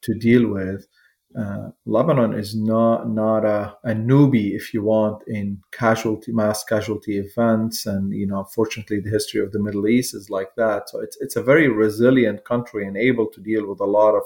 [0.02, 0.88] to deal with.
[1.36, 7.18] Uh, Lebanon is not not a, a newbie, if you want, in casualty mass casualty
[7.18, 10.90] events, and you know, fortunately, the history of the Middle East is like that.
[10.90, 14.24] So it's it's a very resilient country and able to deal with a lot of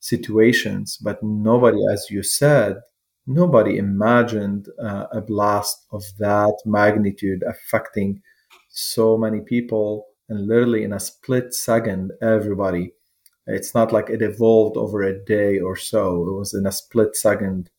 [0.00, 0.96] situations.
[0.96, 2.80] But nobody, as you said,
[3.26, 8.22] nobody imagined uh, a blast of that magnitude affecting
[8.70, 12.94] so many people, and literally in a split second, everybody
[13.46, 16.26] it's not like it evolved over a day or so.
[16.28, 17.70] It was in a split second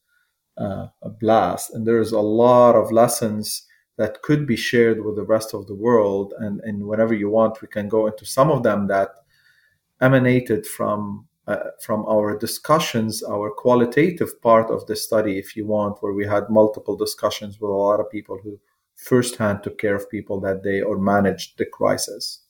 [0.57, 0.87] uh,
[1.19, 1.73] blast.
[1.73, 3.63] And there's a lot of lessons
[3.97, 6.33] that could be shared with the rest of the world.
[6.39, 9.09] And, and whenever you want, we can go into some of them that
[10.01, 15.97] emanated from uh, from our discussions, our qualitative part of the study, if you want,
[16.03, 18.59] where we had multiple discussions with a lot of people who
[18.97, 22.41] firsthand took care of people that day or managed the crisis.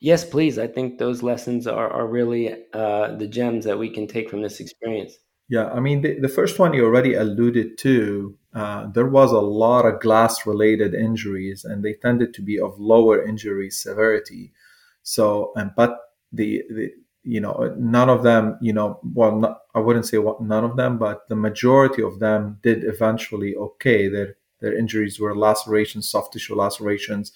[0.00, 0.58] Yes, please.
[0.58, 4.42] I think those lessons are, are really uh, the gems that we can take from
[4.42, 5.18] this experience.
[5.48, 9.38] Yeah, I mean, the, the first one you already alluded to, uh, there was a
[9.38, 14.52] lot of glass related injuries, and they tended to be of lower injury severity.
[15.02, 15.98] So, and but
[16.32, 16.90] the, the
[17.22, 20.76] you know, none of them, you know, well, not, I wouldn't say what, none of
[20.76, 24.08] them, but the majority of them did eventually okay.
[24.08, 27.32] Their their injuries were lacerations, soft tissue lacerations,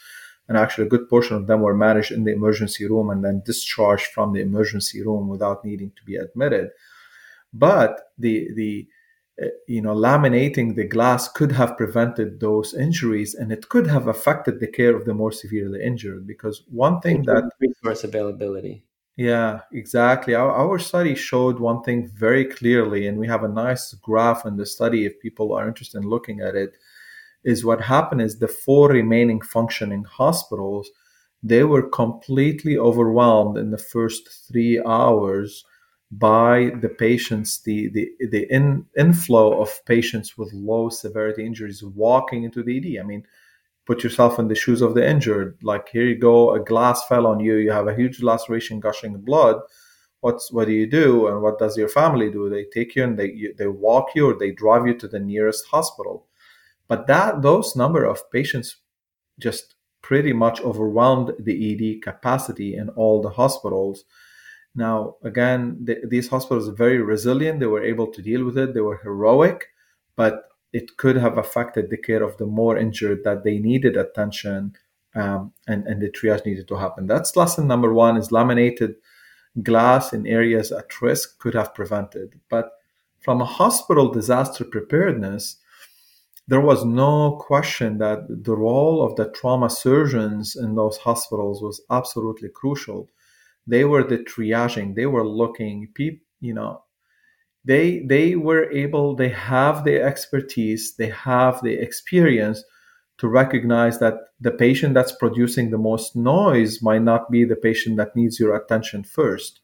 [0.50, 3.40] and actually a good portion of them were managed in the emergency room and then
[3.46, 6.70] discharged from the emergency room without needing to be admitted.
[7.52, 8.88] But the the
[9.40, 14.08] uh, you know laminating the glass could have prevented those injuries and it could have
[14.08, 18.82] affected the care of the more severely injured because one thing that resource availability.
[19.16, 20.34] yeah, exactly.
[20.34, 24.56] Our, our study showed one thing very clearly, and we have a nice graph in
[24.56, 26.72] the study if people are interested in looking at it.
[27.42, 30.90] Is what happened is the four remaining functioning hospitals,
[31.42, 35.64] they were completely overwhelmed in the first three hours
[36.10, 42.44] by the patients, the the, the in, inflow of patients with low severity injuries walking
[42.44, 43.00] into the ED.
[43.00, 43.24] I mean,
[43.86, 45.58] put yourself in the shoes of the injured.
[45.62, 49.18] Like here you go, a glass fell on you, you have a huge laceration, gushing
[49.20, 49.60] blood.
[50.20, 52.50] What's what do you do, and what does your family do?
[52.50, 55.18] They take you and they you, they walk you, or they drive you to the
[55.20, 56.26] nearest hospital.
[56.90, 58.78] But that those number of patients
[59.38, 64.04] just pretty much overwhelmed the ED capacity in all the hospitals.
[64.74, 67.60] Now, again, th- these hospitals are very resilient.
[67.60, 68.74] They were able to deal with it.
[68.74, 69.68] They were heroic,
[70.16, 74.74] but it could have affected the care of the more injured that they needed attention
[75.14, 77.06] um, and, and the triage needed to happen.
[77.06, 78.96] That's lesson number one is laminated
[79.62, 82.40] glass in areas at risk could have prevented.
[82.48, 82.72] But
[83.20, 85.59] from a hospital disaster preparedness,
[86.50, 91.80] there was no question that the role of the trauma surgeons in those hospitals was
[91.90, 93.08] absolutely crucial.
[93.68, 94.96] They were the triaging.
[94.96, 96.82] They were looking, people, you know,
[97.64, 102.64] they they were able they have the expertise they have the experience
[103.18, 107.98] to recognize that the patient that's producing the most noise might not be the patient
[107.98, 109.59] that needs your attention first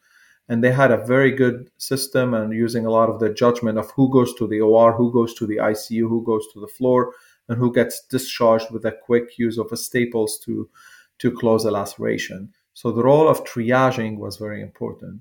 [0.48, 3.90] and they had a very good system and using a lot of their judgment of
[3.92, 7.12] who goes to the OR who goes to the ICU who goes to the floor
[7.48, 10.68] and who gets discharged with a quick use of a staples to
[11.18, 15.20] to close a laceration so the role of triaging was very important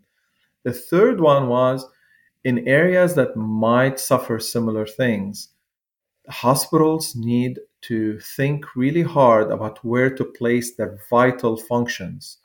[0.63, 1.85] the third one was
[2.45, 5.49] in areas that might suffer similar things,
[6.29, 12.38] hospitals need to think really hard about where to place their vital functions.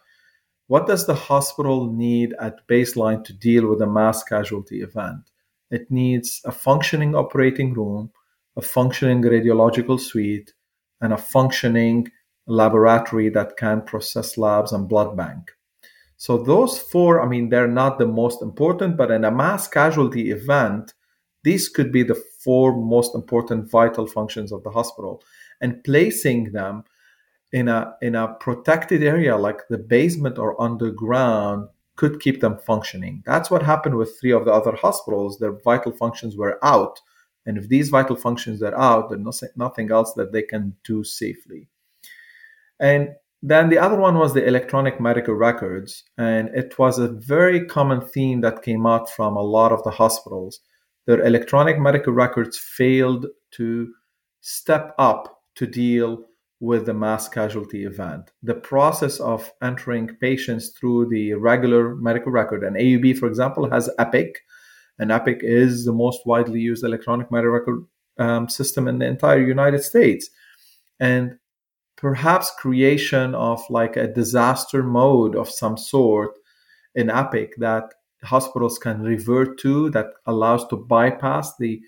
[0.71, 5.29] What does the hospital need at baseline to deal with a mass casualty event?
[5.69, 8.13] It needs a functioning operating room,
[8.57, 10.53] a functioning radiological suite,
[11.01, 12.07] and a functioning
[12.47, 15.51] laboratory that can process labs and blood bank.
[16.17, 20.31] So those four, I mean, they're not the most important, but in a mass casualty
[20.31, 20.95] event,
[21.43, 25.21] these could be the four most important vital functions of the hospital.
[25.61, 26.85] And placing them
[27.53, 33.23] in a in a protected area like the basement or underground could keep them functioning.
[33.27, 35.39] That's what happened with three of the other hospitals.
[35.39, 36.99] Their vital functions were out.
[37.45, 41.69] And if these vital functions are out, there's nothing else that they can do safely.
[42.79, 43.11] And
[43.43, 48.01] then the other one was the electronic medical records, and it was a very common
[48.01, 50.61] theme that came out from a lot of the hospitals.
[51.07, 53.93] Their electronic medical records failed to
[54.43, 56.25] step up to deal
[56.61, 58.31] with the mass casualty event.
[58.43, 63.91] The process of entering patients through the regular medical record, and AUB, for example, has
[63.99, 64.43] Epic,
[64.99, 67.87] and Epic is the most widely used electronic medical record
[68.19, 70.29] um, system in the entire United States.
[71.01, 71.39] And
[71.97, 76.33] perhaps creation of like a disaster mode of some sort
[76.95, 81.81] in epic that hospitals can revert to that allows to bypass the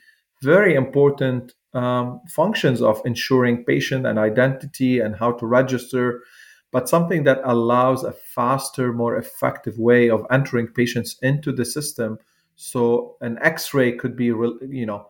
[0.42, 6.22] very important um, functions of ensuring patient and identity and how to register
[6.70, 12.18] but something that allows a faster more effective way of entering patients into the system
[12.56, 15.06] so an x-ray could be you know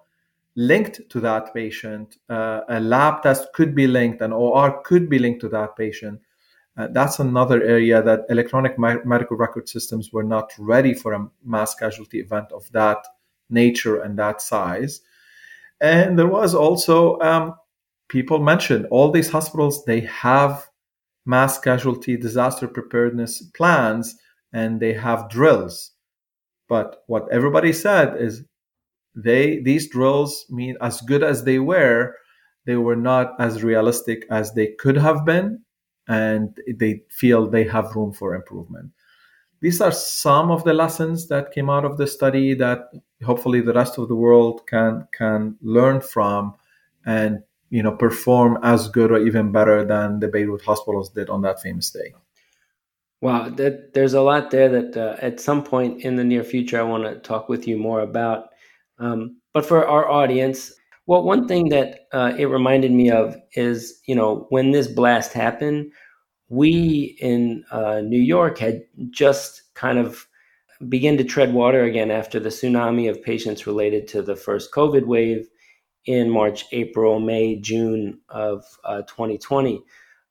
[0.55, 2.19] linked to that patient.
[2.29, 6.21] Uh, a lab test could be linked, an OR could be linked to that patient.
[6.77, 11.75] Uh, that's another area that electronic medical record systems were not ready for a mass
[11.75, 12.99] casualty event of that
[13.51, 15.03] nature and that size.
[15.83, 17.55] And there was also, um,
[18.09, 20.69] people mentioned all these hospitals, they have
[21.27, 24.17] mass casualty disaster preparedness plans
[24.53, 25.93] and they have drills.
[26.69, 28.45] But what everybody said is
[29.15, 32.15] they these drills mean as good as they were
[32.65, 35.63] they were not as realistic as they could have been
[36.09, 38.91] and they feel they have room for improvement
[39.63, 42.91] these are some of the lessons that came out of the study that
[43.25, 46.55] hopefully the rest of the world can can learn from
[47.07, 51.43] and you know perform as good or even better than the Beirut hospitals did on
[51.43, 52.13] that famous day.
[53.23, 56.81] Wow, that, there's a lot there that uh, at some point in the near future
[56.81, 58.49] I want to talk with you more about.
[58.99, 60.73] Um, but for our audience,
[61.07, 65.33] well, one thing that uh, it reminded me of is, you know, when this blast
[65.33, 65.93] happened,
[66.53, 70.29] we in uh, New York had just kind of
[70.87, 75.07] begun to tread water again after the tsunami of patients related to the first COVID
[75.07, 75.49] wave
[76.05, 79.83] in March, April, May, June of uh, 2020.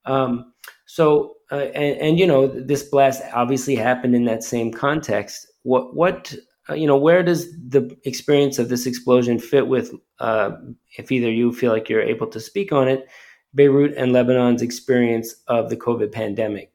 [0.06, 0.54] Um,
[0.86, 5.48] so, uh, and, and you know, this blast obviously happened in that same context.
[5.64, 6.36] What, what,
[6.70, 10.52] uh, you know, where does the experience of this explosion fit with, uh,
[11.00, 13.08] if either you feel like you're able to speak on it,
[13.54, 16.72] Beirut and Lebanon's experience of the COVID pandemic?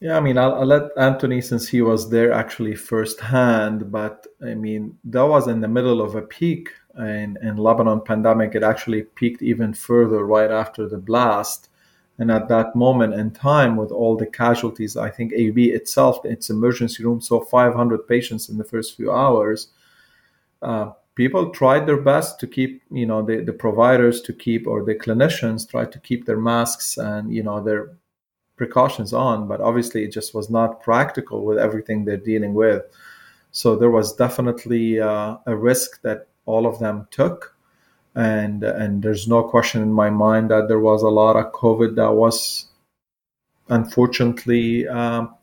[0.00, 4.54] Yeah, I mean, I'll, I'll let Anthony, since he was there actually firsthand, but I
[4.54, 6.68] mean, that was in the middle of a peak
[6.98, 8.54] in, in Lebanon pandemic.
[8.54, 11.68] It actually peaked even further right after the blast.
[12.18, 16.50] And at that moment in time, with all the casualties, I think AUB itself, its
[16.50, 19.68] emergency room, saw 500 patients in the first few hours.
[20.62, 24.84] Uh, people tried their best to keep, you know, the, the providers to keep, or
[24.84, 27.90] the clinicians tried to keep their masks and, you know, their
[28.56, 32.82] precautions on, but obviously it just was not practical with everything they're dealing with.
[33.50, 37.56] So there was definitely uh, a risk that all of them took,
[38.14, 41.96] and and there's no question in my mind that there was a lot of COVID
[41.96, 42.66] that was
[43.68, 45.34] unfortunately um,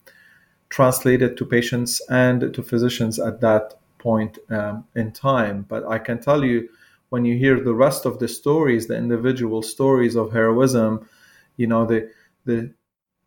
[0.69, 5.65] translated to patients and to physicians at that point um, in time.
[5.67, 6.69] But I can tell you,
[7.09, 11.07] when you hear the rest of the stories, the individual stories of heroism,
[11.57, 12.09] you know the
[12.45, 12.73] the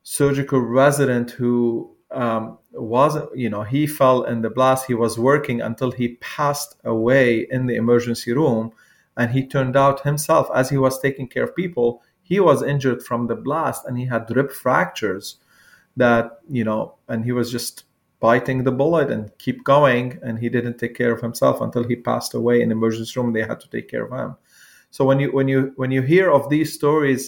[0.02, 4.86] surgical resident who um, was, you know, he fell in the blast.
[4.86, 8.72] He was working until he passed away in the emergency room.
[9.16, 13.02] And he turned out himself, as he was taking care of people, he was injured
[13.02, 15.36] from the blast and he had rib fractures
[15.96, 17.84] that, you know, and he was just
[18.24, 20.18] biting the bullet and keep going.
[20.22, 23.32] And he didn't take care of himself until he passed away in the emergency room.
[23.32, 24.36] They had to take care of him.
[24.90, 27.22] So when you when you when you hear of these stories,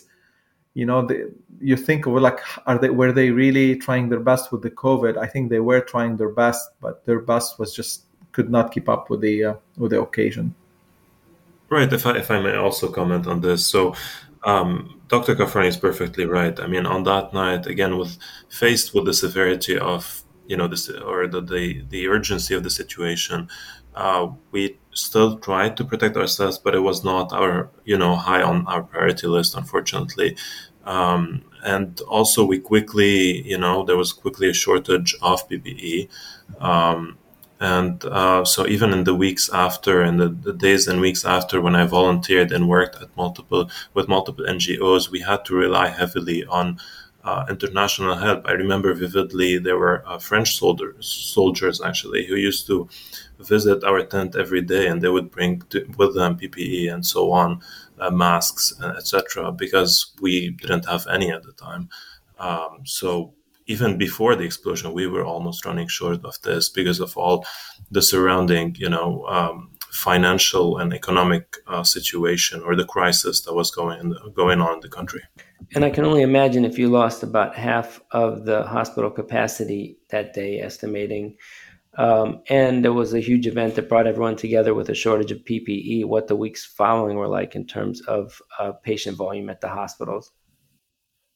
[0.79, 1.17] you know the,
[1.59, 5.27] you think like are they were they really trying their best with the covid i
[5.33, 7.93] think they were trying their best but their best was just
[8.35, 10.55] could not keep up with the uh, with the occasion
[11.71, 13.95] right if I, if I may also comment on this so
[14.45, 18.19] um, dr Kaafarani is perfectly right i mean on that night again with
[18.51, 22.71] faced with the severity of you know this or the the, the urgency of the
[22.71, 23.49] situation
[23.97, 28.43] uh, we still tried to protect ourselves, but it was not our, you know, high
[28.43, 30.37] on our priority list, unfortunately.
[30.85, 36.09] Um, and also, we quickly, you know, there was quickly a shortage of PPE.
[36.61, 37.19] Um,
[37.59, 41.61] and uh, so, even in the weeks after, and the, the, days and weeks after,
[41.63, 46.45] when I volunteered and worked at multiple with multiple NGOs, we had to rely heavily
[46.45, 46.79] on
[47.49, 48.47] international help.
[48.47, 52.89] I remember vividly there were uh, French soldiers, soldiers actually, who used to
[53.39, 57.33] visit our tent every day, and they would bring to, with them PPE and so
[57.33, 57.61] on,
[57.99, 61.89] uh, masks, etc., because we didn't have any at the time.
[62.39, 63.35] Um, so
[63.67, 67.45] even before the explosion, we were almost running short of this because of all
[67.91, 73.71] the surrounding, you know, um, financial and economic uh, situation or the crisis that was
[73.71, 75.23] going going on in the country.
[75.75, 80.35] And I can only imagine if you lost about half of the hospital capacity that
[80.35, 81.37] day, estimating.
[81.99, 85.39] Um, and there was a huge event that brought everyone together with a shortage of
[85.39, 86.05] PPE.
[86.05, 90.31] What the weeks following were like in terms of uh, patient volume at the hospitals.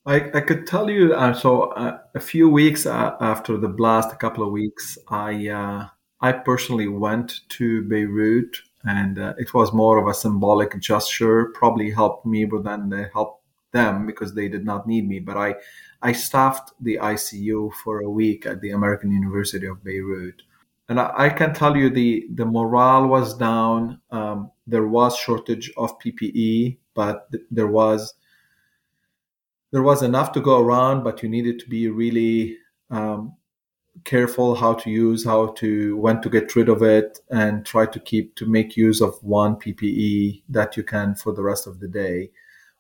[0.06, 1.14] I, I could tell you.
[1.14, 5.48] Uh, so uh, a few weeks uh, after the blast, a couple of weeks, I
[5.48, 5.88] uh,
[6.20, 11.46] I personally went to Beirut, and uh, it was more of a symbolic gesture.
[11.54, 13.42] Probably helped me, but then they helped
[13.72, 15.18] them because they did not need me.
[15.20, 15.54] But I
[16.02, 20.42] I staffed the ICU for a week at the American University of Beirut,
[20.88, 24.00] and I, I can tell you the the morale was down.
[24.10, 28.14] Um, there was shortage of PPE, but th- there was
[29.70, 32.58] there was enough to go around, but you needed to be really
[32.90, 33.34] um,
[34.04, 38.00] careful how to use, how to when to get rid of it, and try to
[38.00, 41.88] keep to make use of one PPE that you can for the rest of the
[41.88, 42.30] day.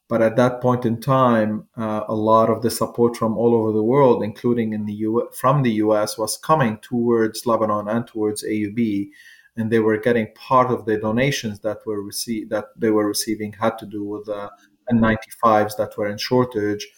[0.08, 3.70] But at that point in time, uh, a lot of the support from all over
[3.70, 8.42] the world, including in the U- from the U.S., was coming towards Lebanon and towards
[8.42, 9.10] AUB,
[9.56, 13.52] and they were getting part of the donations that were received that they were receiving
[13.52, 14.50] had to do with the
[14.92, 16.88] N95s that were in shortage,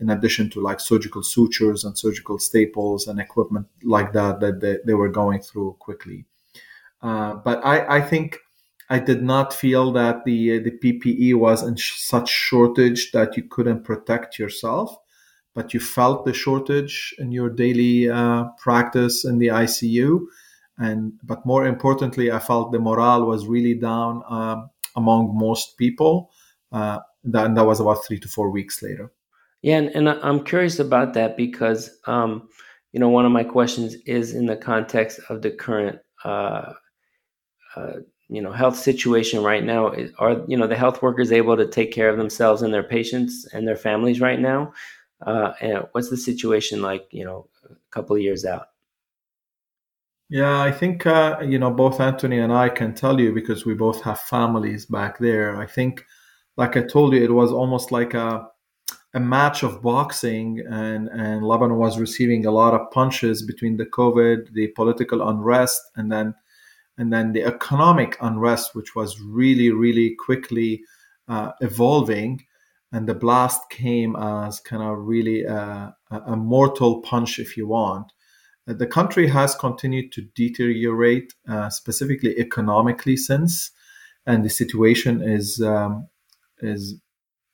[0.00, 4.78] in addition to like surgical sutures and surgical staples and equipment like that that they,
[4.84, 6.24] they were going through quickly.
[7.02, 8.38] Uh, but I, I think
[8.88, 13.44] I did not feel that the the PPE was in sh- such shortage that you
[13.44, 14.96] couldn't protect yourself,
[15.54, 20.26] but you felt the shortage in your daily uh, practice in the ICU,
[20.78, 26.30] and but more importantly, I felt the morale was really down um, among most people.
[26.72, 29.12] Uh, that, that was about three to four weeks later.
[29.62, 32.48] Yeah, and, and I'm curious about that because, um,
[32.92, 36.72] you know, one of my questions is in the context of the current, uh,
[37.76, 37.92] uh,
[38.28, 39.92] you know, health situation right now.
[40.18, 43.46] Are you know the health workers able to take care of themselves and their patients
[43.52, 44.72] and their families right now?
[45.24, 47.06] Uh, and what's the situation like?
[47.10, 48.68] You know, a couple of years out.
[50.30, 53.74] Yeah, I think uh, you know both Anthony and I can tell you because we
[53.74, 55.56] both have families back there.
[55.56, 56.04] I think,
[56.56, 58.48] like I told you, it was almost like a
[59.12, 63.86] a match of boxing, and and Lebanon was receiving a lot of punches between the
[63.86, 66.34] COVID, the political unrest, and then
[66.96, 70.82] and then the economic unrest, which was really really quickly
[71.28, 72.44] uh, evolving,
[72.92, 78.12] and the blast came as kind of really a, a mortal punch, if you want.
[78.68, 83.72] Uh, The country has continued to deteriorate, uh, specifically economically, since,
[84.26, 86.08] and the situation is um,
[86.62, 87.00] is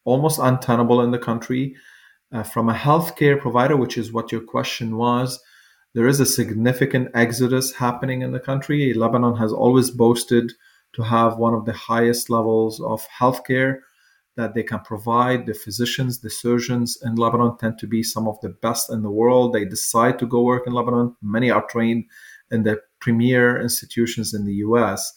[0.06, 1.76] almost untenable in the country.
[2.32, 5.38] Uh, from a healthcare provider, which is what your question was,
[5.94, 8.94] there is a significant exodus happening in the country.
[8.94, 10.52] Lebanon has always boasted
[10.94, 13.80] to have one of the highest levels of healthcare
[14.36, 15.46] that they can provide.
[15.46, 19.10] The physicians, the surgeons in Lebanon tend to be some of the best in the
[19.10, 19.52] world.
[19.52, 21.16] They decide to go work in Lebanon.
[21.22, 22.04] Many are trained
[22.50, 25.12] in the premier institutions in the US.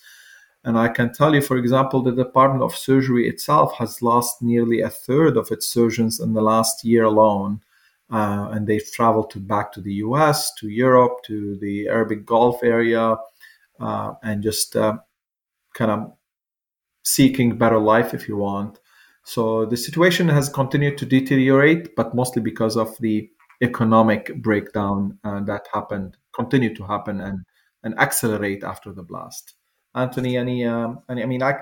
[0.70, 4.82] And I can tell you, for example, the Department of Surgery itself has lost nearly
[4.82, 7.62] a third of its surgeons in the last year alone.
[8.12, 12.62] Uh, and they've traveled to, back to the US, to Europe, to the Arabic Gulf
[12.62, 13.18] area,
[13.80, 15.00] uh, and just uh,
[15.74, 16.14] kind of
[17.02, 18.80] seeking better life, if you want.
[19.24, 23.28] So the situation has continued to deteriorate, but mostly because of the
[23.64, 27.44] economic breakdown uh, that happened, continued to happen, and
[27.82, 29.56] and accelerate after the blast.
[29.96, 31.56] Anthony, any, um, any I mean, I,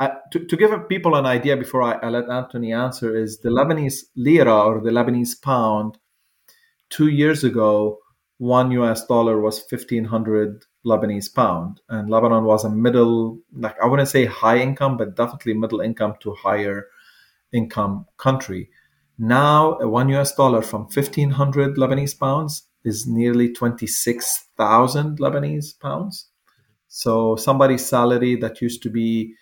[0.00, 3.50] I, to, to give people an idea before I, I let Anthony answer, is the
[3.50, 5.98] Lebanese lira or the Lebanese pound
[6.94, 7.98] two years ago,
[8.38, 11.80] one US dollar was 1500 Lebanese pound.
[11.88, 16.14] And Lebanon was a middle, like I wouldn't say high income, but definitely middle income
[16.20, 16.86] to higher
[17.52, 18.70] income country.
[19.18, 26.28] Now, a one US dollar from 1500 Lebanese pounds is nearly 26,000 Lebanese pounds.
[26.96, 29.34] So somebody's salary that used to be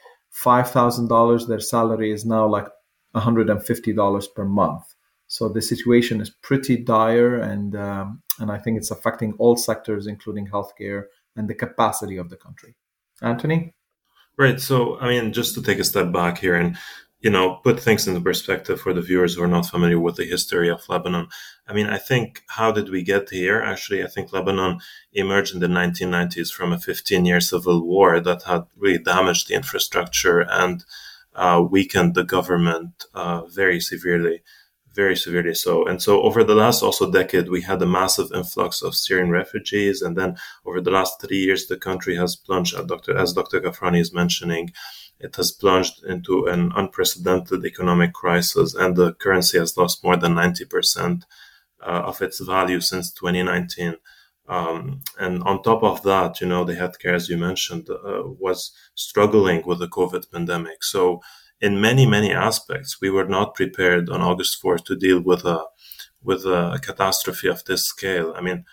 [0.42, 2.66] $5,000, their salary is now like
[3.14, 4.94] $150 per month.
[5.26, 10.06] So the situation is pretty dire, and um, and I think it's affecting all sectors,
[10.06, 11.04] including healthcare
[11.36, 12.74] and the capacity of the country.
[13.20, 13.74] Anthony,
[14.38, 14.60] Right.
[14.60, 16.76] So, I mean, just to take a step back here and,
[17.22, 20.24] you know, put things into perspective for the viewers who are not familiar with the
[20.24, 21.28] history of Lebanon.
[21.68, 23.62] I mean, I think how did we get here?
[23.62, 24.80] Actually, I think Lebanon
[25.12, 29.54] emerged in the 1990s from a 15 year civil war that had really damaged the
[29.54, 30.84] infrastructure and
[31.34, 34.42] uh, weakened the government uh, very severely
[34.94, 35.86] very severely so.
[35.86, 40.02] And so over the last also decade, we had a massive influx of Syrian refugees.
[40.02, 43.16] And then over the last three years, the country has plunged, as Dr.
[43.16, 43.60] As Dr.
[43.60, 44.72] Kaafarani is mentioning,
[45.22, 50.34] it has plunged into an unprecedented economic crisis, and the currency has lost more than
[50.34, 51.22] 90%
[51.80, 53.96] uh, of its value since 2019.
[54.48, 58.72] Um, and on top of that, you know, the healthcare, as you mentioned, uh, was
[58.94, 60.82] struggling with the COVID pandemic.
[60.82, 61.20] So
[61.62, 65.64] in many many aspects we were not prepared on august 4th to deal with a
[66.22, 68.64] with a catastrophe of this scale i mean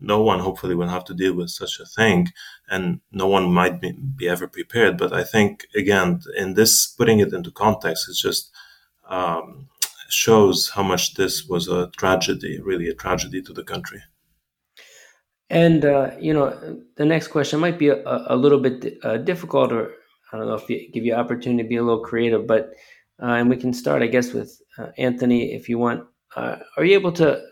[0.00, 2.28] no one hopefully will have to deal with such a thing
[2.68, 7.20] and no one might be, be ever prepared but i think again in this putting
[7.20, 8.50] it into context it just
[9.08, 9.68] um,
[10.08, 14.02] shows how much this was a tragedy really a tragedy to the country
[15.50, 19.72] And uh, you know, the next question might be a, a little bit uh, difficult,
[19.72, 19.90] or
[20.32, 22.70] I don't know if you give you opportunity to be a little creative, but
[23.20, 26.04] uh, and we can start, I guess, with uh, Anthony, if you want.
[26.36, 27.42] Uh, are you able to,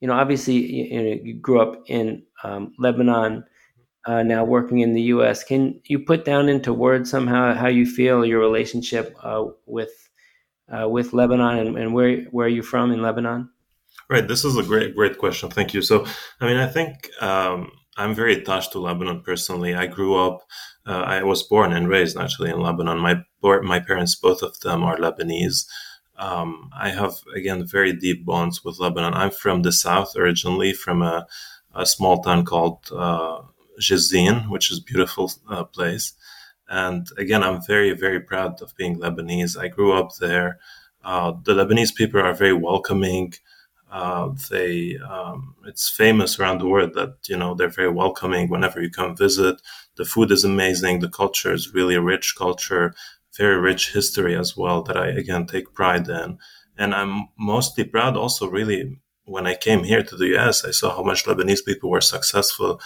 [0.00, 3.44] you know, obviously you, you, grew up in um, Lebanon,
[4.06, 5.42] uh, now working in the U.S.
[5.42, 9.90] Can you put down into words somehow how you feel your relationship uh, with
[10.68, 13.50] uh, with Lebanon and, and where where are you from in Lebanon?
[14.08, 14.26] Right.
[14.26, 15.50] This is a great, great question.
[15.50, 15.82] Thank you.
[15.82, 16.06] So,
[16.40, 19.74] I mean, I think um, I'm very attached to Lebanon personally.
[19.74, 20.42] I grew up,
[20.86, 22.98] uh, I was born and raised actually in Lebanon.
[22.98, 23.22] My
[23.62, 25.66] my parents, both of them, are Lebanese.
[26.18, 29.14] Um, I have again very deep bonds with Lebanon.
[29.14, 31.26] I'm from the south originally, from a,
[31.74, 33.40] a small town called uh,
[33.76, 36.14] which is a beautiful uh, place.
[36.68, 39.58] And again, I'm very, very proud of being Lebanese.
[39.58, 40.58] I grew up there.
[41.04, 43.34] Uh, the Lebanese people are very welcoming.
[43.90, 48.82] Uh, they um, it's famous around the world that you know they're very welcoming whenever
[48.82, 49.62] you come visit.
[49.96, 50.98] The food is amazing.
[51.00, 52.94] The culture is really a rich culture,
[53.36, 56.38] very rich history as well that I again take pride in.
[56.78, 60.94] And I'm mostly proud also, really, when I came here to the US, I saw
[60.96, 62.80] how much Lebanese people were successful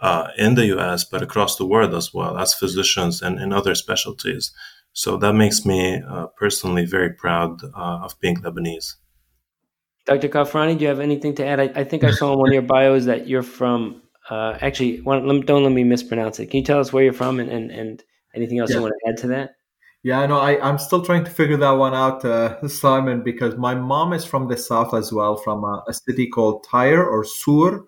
[0.00, 3.74] uh, in the US, but across the world as well as physicians and in other
[3.74, 4.52] specialties.
[4.92, 8.94] So that makes me uh, personally very proud uh, of being Lebanese.
[10.04, 10.28] Dr.
[10.28, 11.60] Kaafarani, do you have anything to add?
[11.60, 14.02] I, I think I saw in one of your bios that you're from.
[14.28, 16.46] Uh, actually, one, don't let me mispronounce it.
[16.46, 18.02] Can you tell us where you're from and, and, and
[18.34, 18.76] anything else Yeah.
[18.76, 19.50] you want to add to that?
[20.02, 23.74] Yeah, no, I, I'm still trying to figure that one out, uh, Simon, because my
[23.74, 27.84] mom is from the south as well, from a, a city called Tyre or Sur.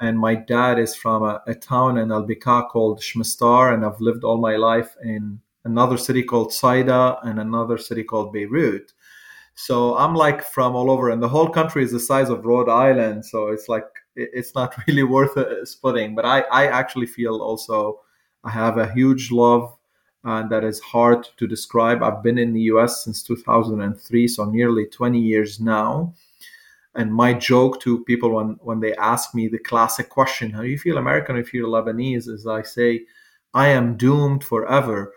[0.00, 3.74] And my dad is from a, a town in Al Bika called Shmistar.
[3.74, 8.32] And I've lived all my life in another city called Saida and another city called
[8.32, 8.92] Beirut.
[9.54, 12.68] So I'm like from all over, and the whole country is the size of Rhode
[12.68, 13.26] Island.
[13.26, 13.84] So it's like,
[14.16, 16.14] it- it's not really worth uh, splitting.
[16.14, 18.00] But I, I actually feel also
[18.44, 19.74] I have a huge love
[20.24, 22.02] uh, that is hard to describe.
[22.02, 26.14] I've been in the US since 2003, so nearly 20 years now.
[26.94, 30.68] And my joke to people when, when they ask me the classic question, how do
[30.68, 33.06] you feel American if you're Lebanese, is I say,
[33.54, 35.12] I am doomed forever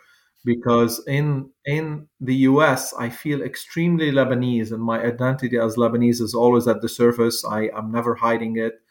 [0.46, 6.34] because in in the US I feel extremely Lebanese and my identity as Lebanese is
[6.34, 7.46] always at the surface.
[7.46, 8.82] I, I'm never hiding it.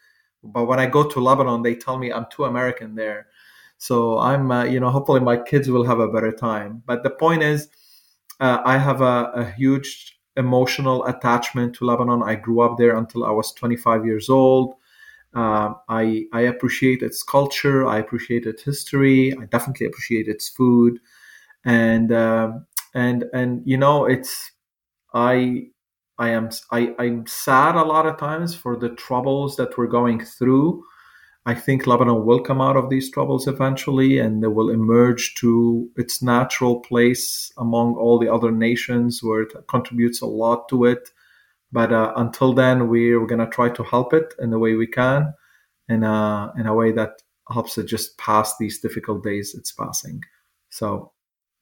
[0.43, 3.27] But when I go to Lebanon, they tell me I'm too American there.
[3.87, 6.83] So I'm, uh, you know, hopefully my kids will have a better time.
[6.85, 7.67] But the point is,
[8.39, 12.23] uh, I have a, a huge emotional attachment to Lebanon.
[12.23, 14.75] I grew up there until I was 25 years old.
[15.33, 17.87] Um, I I appreciate its culture.
[17.87, 19.33] I appreciate its history.
[19.41, 20.99] I definitely appreciate its food,
[21.65, 24.51] and um, and and you know, it's
[25.13, 25.67] I
[26.19, 30.23] I am I I'm sad a lot of times for the troubles that we're going
[30.25, 30.83] through.
[31.45, 35.89] I think Lebanon will come out of these troubles eventually, and they will emerge to
[35.97, 41.09] its natural place among all the other nations where it contributes a lot to it.
[41.71, 44.87] But uh, until then, we're going to try to help it in the way we
[44.87, 45.33] can,
[45.89, 47.21] in a, in a way that
[47.51, 50.23] helps it just pass these difficult days it's passing.
[50.69, 51.11] So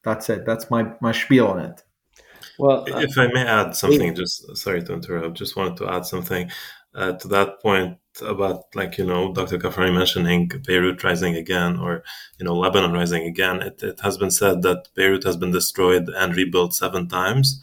[0.04, 0.46] that's it.
[0.46, 1.82] That's my, my spiel on it.
[2.58, 6.06] Well, uh, If I may add something, just sorry to interrupt, just wanted to add
[6.06, 6.50] something
[6.94, 9.58] uh, to that point about, like, you know, Dr.
[9.58, 12.04] Kaafarani mentioning Beirut rising again or,
[12.38, 13.62] you know, Lebanon rising again.
[13.62, 17.62] It, it has been said that Beirut has been destroyed and rebuilt seven times.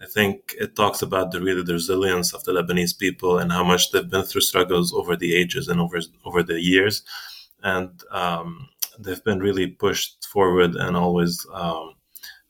[0.00, 3.64] I think it talks about the really the resilience of the Lebanese people and how
[3.64, 7.02] much they've been through struggles over the ages and over over the years,
[7.62, 8.68] and um,
[8.98, 11.94] they've been really pushed forward and always, um,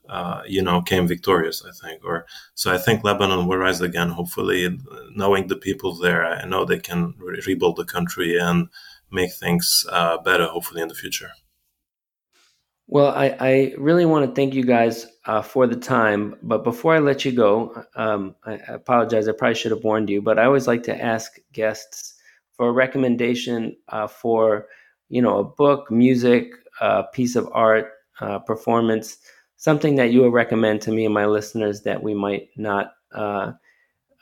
[0.08, 1.64] uh, you know, came victorious.
[1.64, 4.08] I think, or so I think Lebanon will rise again.
[4.08, 4.78] Hopefully,
[5.14, 8.68] knowing the people there, I know they can re- rebuild the country and
[9.10, 10.46] make things uh, better.
[10.46, 11.30] Hopefully, in the future.
[12.90, 16.36] Well, I, I really want to thank you guys uh, for the time.
[16.42, 19.28] But before I let you go, um, I, I apologize.
[19.28, 22.14] I probably should have warned you, but I always like to ask guests
[22.56, 24.68] for a recommendation uh, for,
[25.10, 26.50] you know, a book, music,
[26.80, 29.18] a piece of art, uh, performance,
[29.58, 33.52] something that you would recommend to me and my listeners that we might not uh,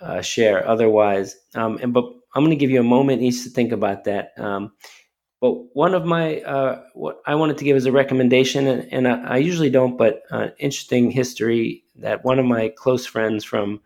[0.00, 1.36] uh, share otherwise.
[1.54, 4.32] Um, and but I'm going to give you a moment each to think about that.
[4.38, 4.72] Um,
[5.40, 9.06] but one of my uh, what I wanted to give as a recommendation, and, and
[9.06, 13.80] I, I usually don't, but uh, interesting history that one of my close friends from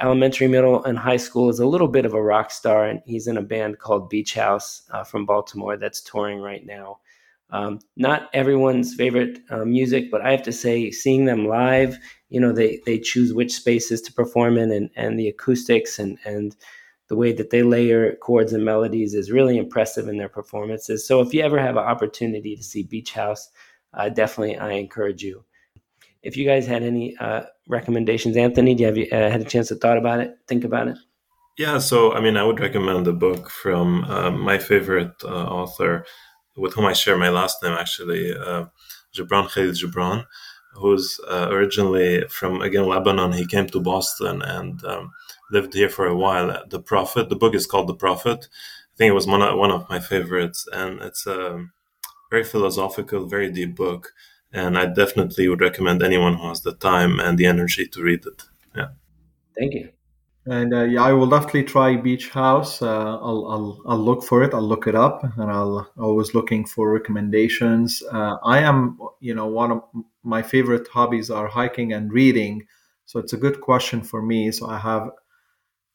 [0.00, 3.26] elementary, middle, and high school is a little bit of a rock star, and he's
[3.26, 7.00] in a band called Beach House uh, from Baltimore that's touring right now.
[7.54, 11.96] Um, not everyone's favorite uh, music, but I have to say, seeing them live,
[12.28, 16.18] you know, they they choose which spaces to perform in, and and the acoustics and
[16.24, 16.56] and
[17.08, 21.06] the way that they layer chords and melodies is really impressive in their performances.
[21.06, 23.50] So if you ever have an opportunity to see Beach House,
[23.92, 25.44] uh, definitely I encourage you.
[26.24, 29.68] If you guys had any uh, recommendations, Anthony, do you have uh, had a chance
[29.68, 30.98] to thought about it, think about it?
[31.56, 36.04] Yeah, so I mean, I would recommend a book from uh, my favorite uh, author,
[36.56, 38.66] with whom I share my last name, actually, uh,
[39.14, 40.26] Gibran Kahlil Gibran,
[40.74, 43.32] who's uh, originally from again Lebanon.
[43.32, 45.12] He came to Boston and um,
[45.50, 46.64] lived here for a while.
[46.68, 47.28] The Prophet.
[47.28, 48.48] The book is called The Prophet.
[48.50, 51.66] I think it was one of, one of my favorites, and it's a
[52.30, 54.12] very philosophical, very deep book.
[54.52, 58.24] And I definitely would recommend anyone who has the time and the energy to read
[58.24, 58.44] it.
[58.76, 58.88] Yeah.
[59.58, 59.88] Thank you.
[60.46, 62.82] And uh, yeah, I will definitely try Beach House.
[62.82, 64.52] Uh, I'll, I'll I'll look for it.
[64.52, 68.02] I'll look it up, and I'll always looking for recommendations.
[68.12, 69.82] Uh, I am, you know, one of
[70.22, 72.66] my favorite hobbies are hiking and reading,
[73.06, 74.50] so it's a good question for me.
[74.50, 75.08] So I have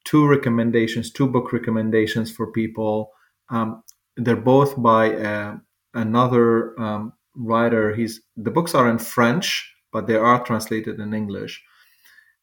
[0.03, 3.11] two recommendations, two book recommendations for people.
[3.49, 3.83] Um,
[4.17, 5.57] they're both by uh,
[5.93, 7.93] another um, writer.
[7.93, 11.63] He's the books are in French, but they are translated in English.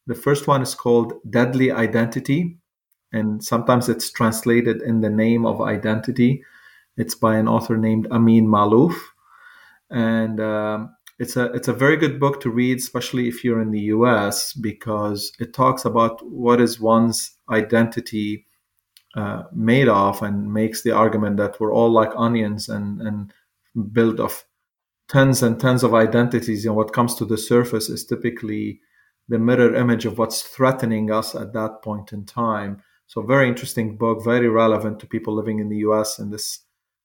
[0.07, 2.59] The first one is called Deadly Identity,
[3.13, 6.43] and sometimes it's translated in the name of identity.
[6.97, 8.97] It's by an author named Amin Maalouf,
[9.91, 13.71] and um, it's a it's a very good book to read, especially if you're in
[13.71, 14.53] the U.S.
[14.53, 18.47] because it talks about what is one's identity
[19.17, 23.33] uh, made of, and makes the argument that we're all like onions and and
[23.93, 24.45] built of
[25.09, 28.81] tens and tens of identities, and what comes to the surface is typically
[29.29, 32.83] the mirror image of what's threatening us at that point in time.
[33.07, 36.19] So, very interesting book, very relevant to people living in the U.S.
[36.19, 36.61] in this,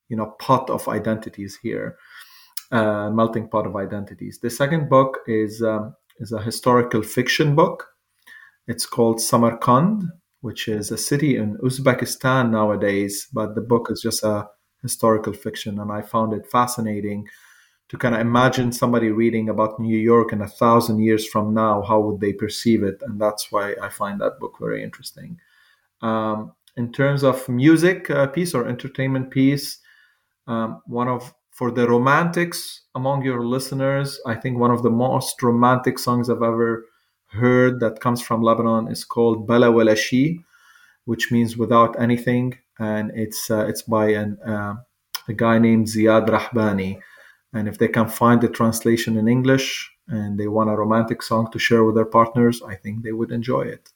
[0.10, 1.98] you know, pot of identities here,
[2.72, 4.40] uh, melting pot of identities.
[4.40, 7.88] The second book is um, is a historical fiction book.
[8.68, 10.04] It's called Samarkand,
[10.42, 14.48] which is a city in Uzbekistan nowadays, but the book is just a
[14.82, 17.28] historical fiction, and I found it fascinating
[17.92, 21.82] to kind of imagine somebody reading about New York in a thousand years from now,
[21.82, 23.02] how would they perceive it?
[23.02, 25.38] And that's why I find that book very interesting.
[26.02, 29.80] Um, in terms of music uh, piece or entertainment piece,
[30.48, 35.44] um, one of for the romantics among your listeners, I think one of the most
[35.44, 36.86] romantic songs I've ever
[37.28, 40.38] heard that comes from Lebanon is called Bala Wala Chi,
[41.04, 44.76] which means without anything, and it's uh, it's by an, uh,
[45.28, 47.02] a guy named Ziyad Rahbani.
[47.54, 51.52] And if they can find the translation in English and they want a romantic song
[51.52, 53.92] to share with their partners, I think they would enjoy it.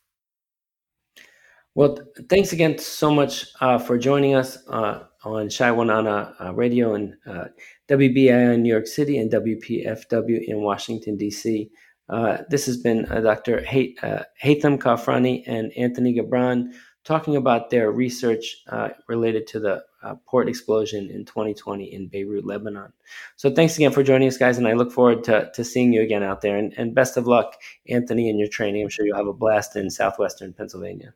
[1.76, 1.98] Well,
[2.30, 7.16] thanks again so much uh, for joining us uh, on Shai Wanana uh, Radio and
[7.26, 7.46] uh,
[7.90, 11.70] WBAI in New York City and WPFW in Washington, D.C.
[12.08, 13.62] Uh, this has been uh, Dr.
[13.62, 16.72] Hay- uh, Haytham Kaafarani and Anthony Gebran
[17.04, 18.64] talking about their research
[19.10, 22.93] related to the uh, port explosion in 2020 in Beirut, Lebanon.
[23.37, 26.03] So thanks again for joining us, guys, and I look forward to, to seeing you
[26.03, 26.57] again out there.
[26.57, 27.57] And, and best of luck,
[27.89, 28.83] Anthony, in your training.
[28.83, 31.15] I'm sure you'll have a blast in southwestern Pennsylvania.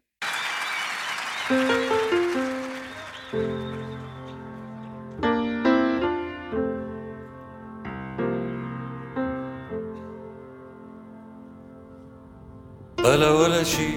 [12.99, 13.89] بلا ولا شي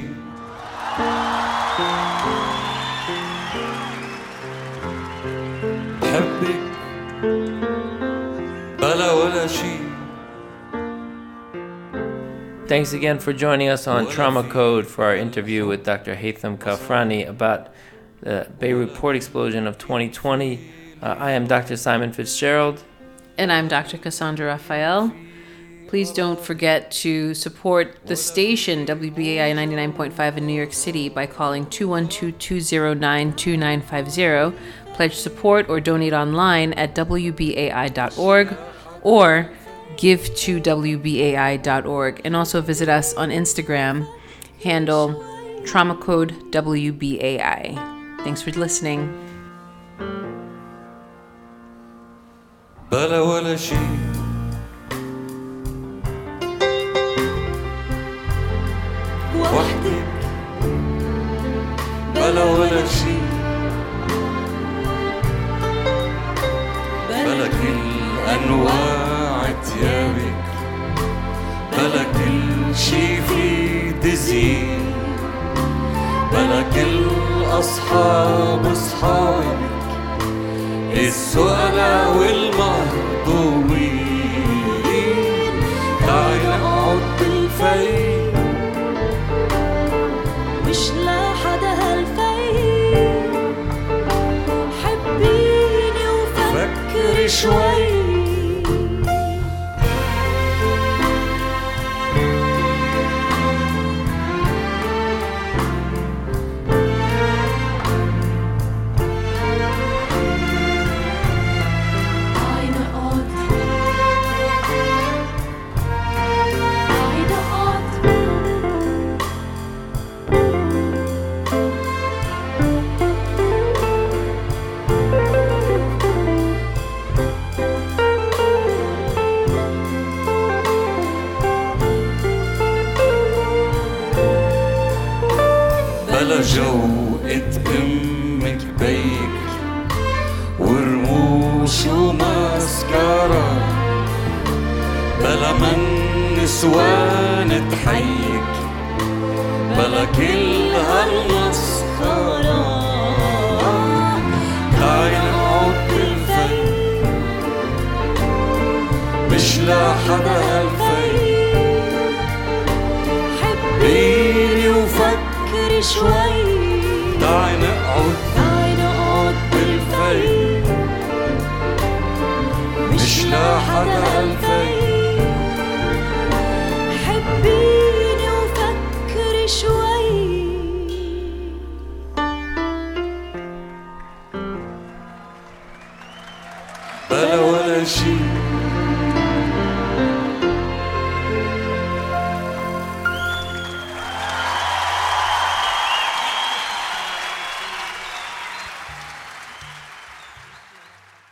[12.73, 16.17] Thanks again for joining us on Trauma Code for our interview with Dr.
[16.17, 17.69] Haytham Kaafarani about
[18.23, 20.59] the Beirut port explosion of 2020.
[21.03, 21.77] Uh, I am Dr.
[21.77, 22.83] Simon Fitzgerald.
[23.37, 23.99] And I'm Dr.
[23.99, 25.13] Cassandra Raphael.
[25.89, 31.67] Please don't forget to support the station WBAI 99.5 in New York City by calling
[31.67, 34.59] 212 209 2950.
[34.95, 38.57] Pledge support or donate online at WBAI.org
[39.03, 39.51] or
[39.97, 44.09] give to WBAI.org and also visit us on Instagram
[44.63, 45.25] handle
[45.65, 48.21] trauma code WBAI.
[48.25, 49.19] Thanks for listening.
[52.91, 54.02] But.
[72.93, 74.93] شفي تزيد
[76.33, 77.07] بلا كل
[77.59, 79.59] أصحاب أصحابك
[80.93, 81.79] السؤال
[82.19, 83.13] والمهضومين.
[86.07, 88.33] تعي اقعد بالفيل.
[90.69, 93.11] مش لحد هالفيل.
[94.83, 98.12] حبيني وفكري شوي.